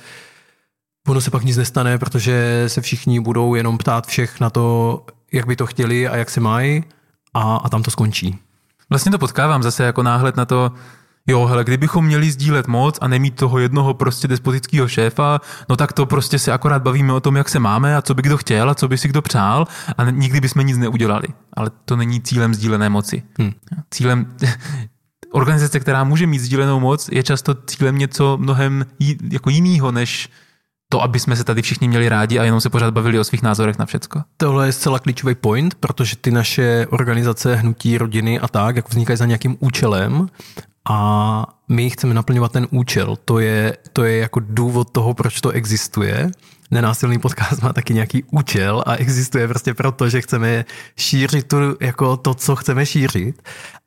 [1.08, 5.00] ono se pak nic nestane, protože se všichni budou jenom ptát všech na to,
[5.34, 6.84] jak by to chtěli a jak se mají
[7.34, 8.38] a, a tam to skončí.
[8.90, 10.72] Vlastně to potkávám zase jako náhled na to,
[11.26, 15.92] jo, hele, kdybychom měli sdílet moc a nemít toho jednoho prostě despotického šéfa, no tak
[15.92, 18.70] to prostě se akorát bavíme o tom, jak se máme a co by kdo chtěl
[18.70, 19.66] a co by si kdo přál
[19.98, 21.28] a nikdy bychom nic neudělali.
[21.52, 23.22] Ale to není cílem sdílené moci.
[23.38, 23.52] Hmm.
[23.90, 24.36] Cílem
[25.32, 30.30] organizace, která může mít sdílenou moc, je často cílem něco mnohem jí, jako jiného, než
[30.94, 33.42] to, aby jsme se tady všichni měli rádi a jenom se pořád bavili o svých
[33.42, 34.22] názorech na všecko.
[34.36, 39.16] Tohle je zcela klíčový point, protože ty naše organizace, hnutí, rodiny a tak, jak vznikají
[39.16, 40.26] za nějakým účelem
[40.90, 43.16] a my chceme naplňovat ten účel.
[43.24, 46.30] To je, to je jako důvod toho, proč to existuje.
[46.70, 50.64] Nenásilný podcast má taky nějaký účel a existuje prostě proto, že chceme
[50.96, 53.42] šířit tu, jako to, co chceme šířit.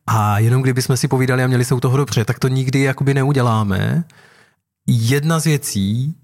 [0.07, 2.81] A jenom kdyby jsme si povídali a měli se u toho dobře, tak to nikdy
[2.81, 4.03] jakoby neuděláme.
[4.87, 6.15] Jedna z věcí,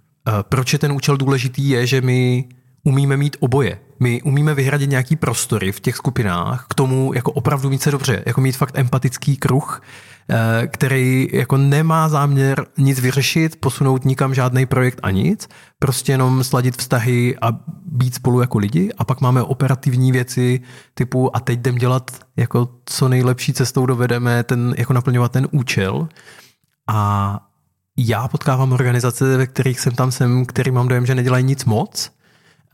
[0.41, 2.45] proč je ten účel důležitý, je, že my
[2.84, 3.80] umíme mít oboje.
[3.99, 8.24] My umíme vyhradit nějaký prostory v těch skupinách k tomu jako opravdu mít se dobře,
[8.26, 9.82] jako mít fakt empatický kruh,
[10.30, 15.47] eh, který jako nemá záměr nic vyřešit, posunout nikam žádný projekt a nic,
[15.80, 17.47] prostě jenom sladit vztahy a
[17.86, 20.61] být spolu jako lidi a pak máme operativní věci
[20.93, 26.07] typu a teď jdem dělat jako co nejlepší cestou dovedeme ten, jako naplňovat ten účel
[26.88, 27.39] a
[27.98, 32.12] já potkávám organizace, ve kterých jsem tam jsem, který mám dojem, že nedělají nic moc,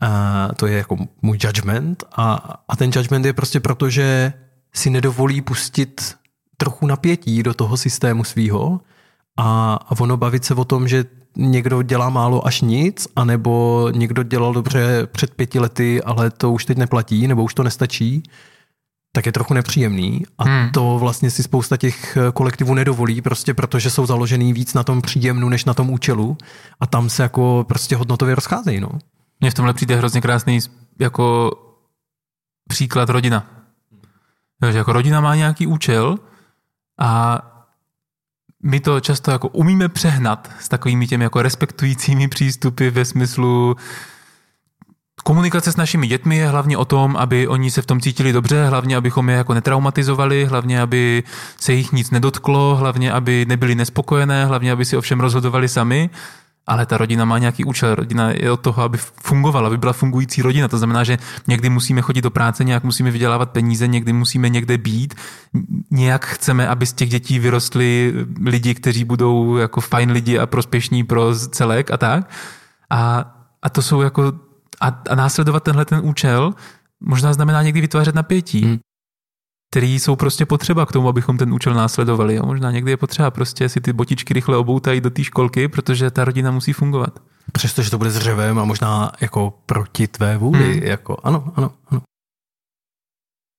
[0.00, 2.04] a to je jako můj judgment.
[2.16, 2.34] A,
[2.68, 4.32] a ten judgment je prostě proto, že
[4.74, 6.16] si nedovolí pustit
[6.56, 8.80] trochu napětí do toho systému svýho
[9.36, 11.04] a, a ono bavit se o tom, že
[11.36, 16.64] někdo dělá málo až nic, anebo někdo dělal dobře před pěti lety, ale to už
[16.64, 18.22] teď neplatí, nebo už to nestačí,
[19.12, 20.70] tak je trochu nepříjemný a hmm.
[20.70, 25.48] to vlastně si spousta těch kolektivů nedovolí, prostě protože jsou založený víc na tom příjemnu,
[25.48, 26.38] než na tom účelu
[26.80, 28.88] a tam se jako prostě hodnotově rozcházejí, no.
[29.40, 30.58] Mně v tomhle přijde hrozně krásný
[31.00, 31.50] jako
[32.68, 33.46] příklad rodina.
[34.60, 36.18] Takže jako rodina má nějaký účel
[37.00, 37.40] a
[38.62, 43.76] my to často jako umíme přehnat s takovými těmi jako respektujícími přístupy ve smyslu
[45.24, 48.66] Komunikace s našimi dětmi je hlavně o tom, aby oni se v tom cítili dobře,
[48.66, 51.22] hlavně abychom je jako netraumatizovali, hlavně aby
[51.60, 56.10] se jich nic nedotklo, hlavně aby nebyli nespokojené, hlavně aby si o všem rozhodovali sami
[56.70, 57.94] ale ta rodina má nějaký účel.
[57.94, 60.68] Rodina je od toho, aby fungovala, aby byla fungující rodina.
[60.68, 64.78] To znamená, že někdy musíme chodit do práce, nějak musíme vydělávat peníze, někdy musíme někde
[64.78, 65.14] být.
[65.90, 68.14] Nějak chceme, aby z těch dětí vyrostli
[68.44, 72.30] lidi, kteří budou jako fajn lidi a prospěšní pro celek a tak.
[72.90, 74.32] A, a to jsou jako
[74.80, 76.54] a, a následovat tenhle ten účel
[77.00, 78.64] možná znamená někdy vytvářet napětí.
[78.64, 78.78] Hmm
[79.72, 82.34] který jsou prostě potřeba k tomu, abychom ten účel následovali.
[82.34, 82.42] Jo?
[82.46, 86.24] Možná někdy je potřeba prostě si ty botičky rychle oboutají do té školky, protože ta
[86.24, 87.20] rodina musí fungovat.
[87.52, 90.72] Přestože to bude s řevem a možná jako proti tvé vůli.
[90.72, 90.82] Hmm.
[90.82, 92.02] Jako, ano, ano, ano.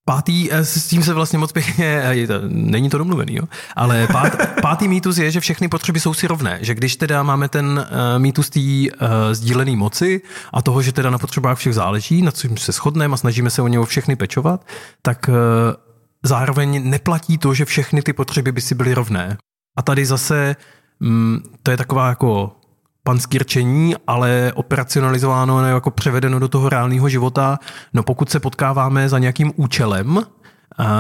[0.05, 3.43] Pátý, eh, s tím se vlastně moc pěkně, eh, není to domluvený, jo?
[3.75, 7.49] ale pát, pátý mýtus je, že všechny potřeby jsou si rovné, že když teda máme
[7.49, 10.21] ten uh, mýtus té uh, sdílené moci
[10.53, 13.61] a toho, že teda na potřebách všech záleží, na čím se shodneme a snažíme se
[13.61, 14.65] o něho všechny pečovat,
[15.01, 15.35] tak uh,
[16.23, 19.37] zároveň neplatí to, že všechny ty potřeby by si byly rovné.
[19.77, 20.55] A tady zase
[20.99, 22.60] mm, to je taková jako
[23.03, 27.59] panský rčení, ale operacionalizováno nebo jako převedeno do toho reálného života.
[27.93, 30.19] No pokud se potkáváme za nějakým účelem,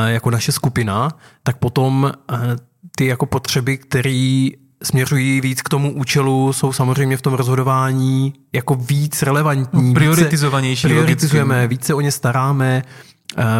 [0.05, 1.09] jako naše skupina,
[1.43, 2.11] tak potom
[2.95, 4.47] ty jako potřeby, které
[4.83, 9.93] směřují víc k tomu účelu, jsou samozřejmě v tom rozhodování jako víc relevantní.
[9.93, 10.87] Prioritizovanější.
[10.87, 13.10] Více, prioritizujeme, více o ně staráme, Eh,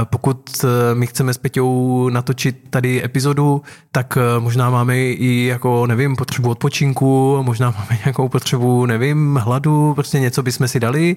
[0.03, 3.61] pokud eh, my chceme s Peťou natočit tady epizodu,
[3.91, 9.93] tak eh, možná máme i jako, nevím, potřebu odpočinku, možná máme nějakou potřebu, nevím, hladu,
[9.93, 11.15] prostě něco bychom si dali,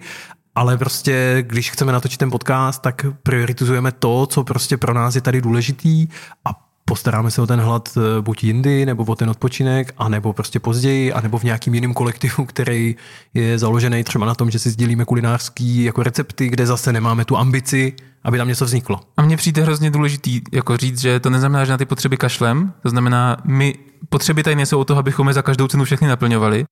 [0.55, 5.21] ale prostě, když chceme natočit ten podcast, tak prioritizujeme to, co prostě pro nás je
[5.21, 6.09] tady důležitý
[6.45, 11.13] a postaráme se o ten hlad buď jindy, nebo o ten odpočinek, anebo prostě později,
[11.13, 12.97] anebo v nějakým jiném kolektivu, který
[13.35, 17.37] je založený třeba na tom, že si sdílíme kulinářský jako recepty, kde zase nemáme tu
[17.37, 17.93] ambici
[18.25, 19.01] aby tam něco vzniklo.
[19.17, 22.73] A mně přijde hrozně důležitý jako říct, že to neznamená, že na ty potřeby kašlem,
[22.83, 23.75] to znamená, my
[24.09, 26.65] potřeby tady nejsou o toho, abychom je za každou cenu všechny naplňovali,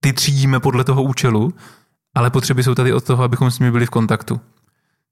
[0.00, 1.54] ty třídíme podle toho účelu,
[2.16, 4.40] ale potřeby jsou tady od toho, abychom s nimi byli v kontaktu.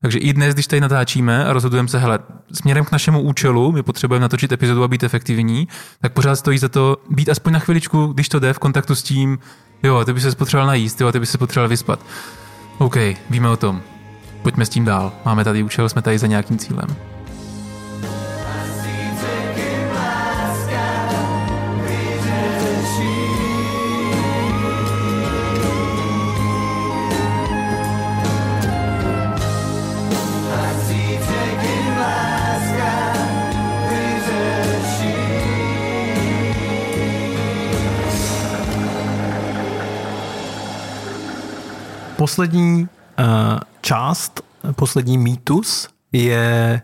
[0.03, 2.18] Takže i dnes, když tady natáčíme a rozhodujeme se, hele,
[2.53, 5.68] směrem k našemu účelu, my potřebujeme natočit epizodu a být efektivní,
[6.01, 9.03] tak pořád stojí za to být aspoň na chviličku, když to jde, v kontaktu s
[9.03, 9.38] tím,
[9.82, 12.07] jo, ty by se potřeboval najíst, jo, ty by se potřeboval vyspat.
[12.78, 12.97] OK,
[13.30, 13.82] víme o tom
[14.45, 15.12] pojďme s tím dál.
[15.24, 16.97] Máme tady účel, jsme tady za nějakým cílem.
[42.16, 42.88] Poslední
[43.81, 44.41] část,
[44.73, 46.83] poslední mýtus je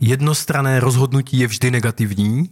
[0.00, 2.50] jednostrané rozhodnutí je vždy negativní,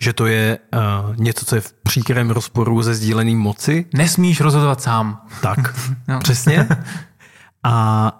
[0.00, 3.86] že to je uh, něco, co je v příkrém rozporu se sdíleným moci.
[3.94, 5.26] Nesmíš rozhodovat sám.
[5.42, 5.58] Tak,
[6.08, 6.18] no.
[6.18, 6.68] přesně.
[7.64, 8.12] A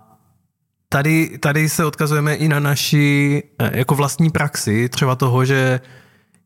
[0.88, 5.80] tady, tady se odkazujeme i na naši eh, jako vlastní praxi, třeba toho, že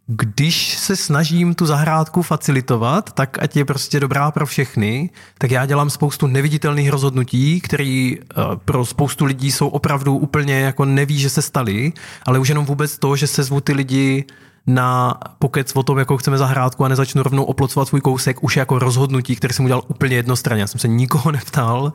[0.07, 5.67] když se snažím tu zahrádku facilitovat, tak ať je prostě dobrá pro všechny, tak já
[5.67, 11.31] dělám spoustu neviditelných rozhodnutí, které eh, pro spoustu lidí jsou opravdu úplně jako neví, že
[11.31, 11.93] se staly,
[12.27, 14.25] ale už jenom vůbec to, že se zvu ty lidi
[14.67, 18.79] na pokec o tom, jakou chceme zahrádku a nezačnu rovnou oplocovat svůj kousek, už jako
[18.79, 20.61] rozhodnutí, které jsem udělal úplně jednostranně.
[20.61, 21.93] Já jsem se nikoho neptal,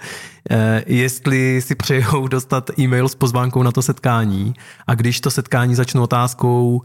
[0.49, 4.53] eh, jestli si přejou dostat e-mail s pozvánkou na to setkání
[4.87, 6.81] a když to setkání začnu otázkou,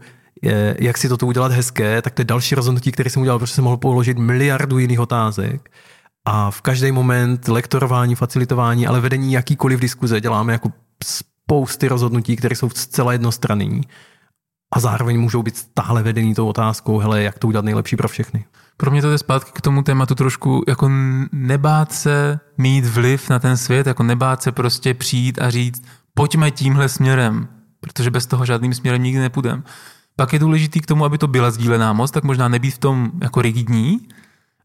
[0.79, 3.63] jak si toto udělat hezké, tak to je další rozhodnutí, které jsem udělal, protože jsem
[3.63, 5.69] mohl položit miliardu jiných otázek.
[6.27, 10.71] A v každý moment lektorování, facilitování, ale vedení jakýkoliv diskuze děláme jako
[11.03, 13.81] spousty rozhodnutí, které jsou zcela jednostranný
[14.73, 18.45] a zároveň můžou být stále vedený tou otázkou, hele, jak to udělat nejlepší pro všechny.
[18.77, 20.89] Pro mě to je zpátky k tomu tématu trošku jako
[21.31, 25.83] nebát se mít vliv na ten svět, jako nebát se prostě přijít a říct,
[26.13, 27.47] pojďme tímhle směrem,
[27.79, 29.63] protože bez toho žádným směrem nikdy nepůjdeme.
[30.15, 33.11] Pak je důležitý k tomu, aby to byla sdílená moc, tak možná nebýt v tom
[33.21, 33.99] jako rigidní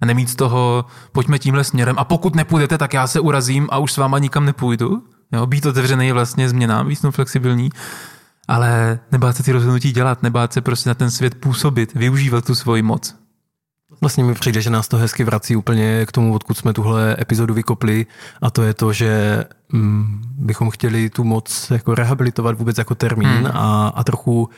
[0.01, 3.78] a nemít z toho, pojďme tímhle směrem a pokud nepůjdete, tak já se urazím a
[3.78, 5.03] už s váma nikam nepůjdu.
[5.32, 7.70] Jo, být otevřený vlastně změnám, být flexibilní,
[8.48, 12.55] ale nebát se ty rozhodnutí dělat, nebát se prostě na ten svět působit, využívat tu
[12.55, 13.14] svoji moc.
[14.01, 17.55] Vlastně mi přijde, že nás to hezky vrací úplně k tomu, odkud jsme tuhle epizodu
[17.55, 18.07] vykopli
[18.42, 23.28] a to je to, že mm, bychom chtěli tu moc jako rehabilitovat vůbec jako termín
[23.28, 23.46] hmm.
[23.46, 24.48] a, a trochu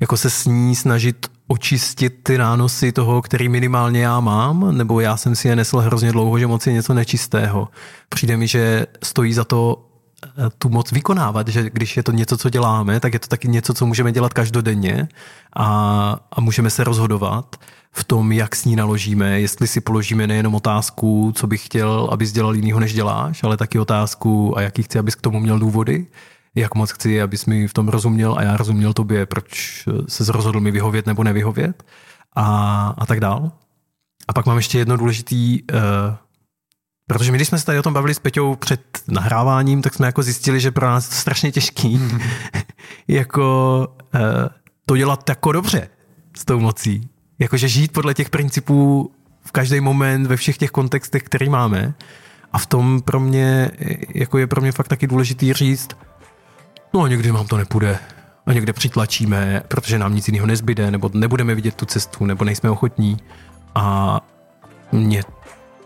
[0.00, 5.16] jako se s ní snažit očistit ty nánosy toho, který minimálně já mám, nebo já
[5.16, 7.68] jsem si je nesl hrozně dlouho, že moc je něco nečistého.
[8.08, 9.86] Přijde mi, že stojí za to
[10.24, 13.48] eh, tu moc vykonávat, že když je to něco, co děláme, tak je to taky
[13.48, 15.08] něco, co můžeme dělat každodenně
[15.56, 15.66] a,
[16.32, 17.56] a můžeme se rozhodovat
[17.92, 22.32] v tom, jak s ní naložíme, jestli si položíme nejenom otázku, co bych chtěl, abys
[22.32, 26.06] dělal jinýho, než děláš, ale taky otázku, a jaký chci, abys k tomu měl důvody
[26.54, 30.60] jak moc chci, abys mi v tom rozuměl a já rozuměl tobě, proč se rozhodl
[30.60, 31.84] mi vyhovět nebo nevyhovět
[32.36, 33.52] a, a tak dál.
[34.28, 35.78] A pak mám ještě jedno důležitý, uh,
[37.06, 40.06] protože my, když jsme se tady o tom bavili s Peťou před nahráváním, tak jsme
[40.06, 42.20] jako zjistili, že pro nás je to strašně těžký mm.
[43.08, 44.20] jako uh,
[44.86, 45.88] to dělat jako dobře
[46.36, 47.08] s tou mocí.
[47.38, 51.94] Jakože žít podle těch principů v každý moment, ve všech těch kontextech, který máme.
[52.52, 53.70] A v tom pro mě,
[54.14, 55.88] jako je pro mě fakt taky důležitý říct,
[56.94, 57.98] no a někdy vám to nepůjde
[58.46, 62.70] a někde přitlačíme, protože nám nic jiného nezbyde, nebo nebudeme vidět tu cestu, nebo nejsme
[62.70, 63.16] ochotní.
[63.74, 64.20] A
[64.92, 65.22] mně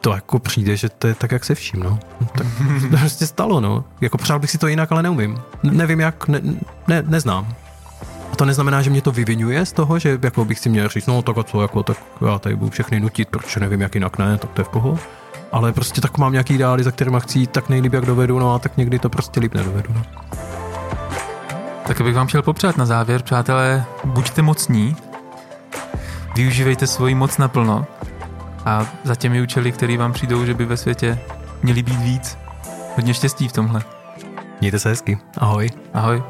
[0.01, 1.99] to jako přijde, že to je tak, jak se vším, no.
[2.33, 2.47] Tak
[2.91, 3.85] to prostě stalo, no.
[4.01, 5.41] Jako přál bych si to jinak, ale neumím.
[5.63, 6.41] Nevím jak, ne,
[6.89, 7.55] ne, neznám.
[8.33, 11.07] A to neznamená, že mě to vyvinuje z toho, že jako bych si měl říct,
[11.07, 11.97] no tak a co, jako, tak
[12.27, 14.99] já tady budu všechny nutit, protože nevím, jak jinak ne, tak to je v poho.
[15.53, 18.55] Ale prostě tak mám nějaký ideály, za kterými chci jít tak nejlíp, jak dovedu, no
[18.55, 19.95] a tak někdy to prostě líp nedovedu.
[19.95, 20.03] No.
[21.89, 24.97] Tak bych vám chtěl popřát na závěr, přátelé, buďte mocní,
[26.37, 27.87] využívejte svoji moc naplno
[28.65, 31.19] a za těmi účely, které vám přijdou, že by ve světě
[31.63, 32.39] měli být víc.
[32.97, 33.83] Hodně štěstí v tomhle.
[34.61, 35.19] Mějte se hezky.
[35.39, 35.71] Ahoj.
[35.95, 36.23] Ahoj.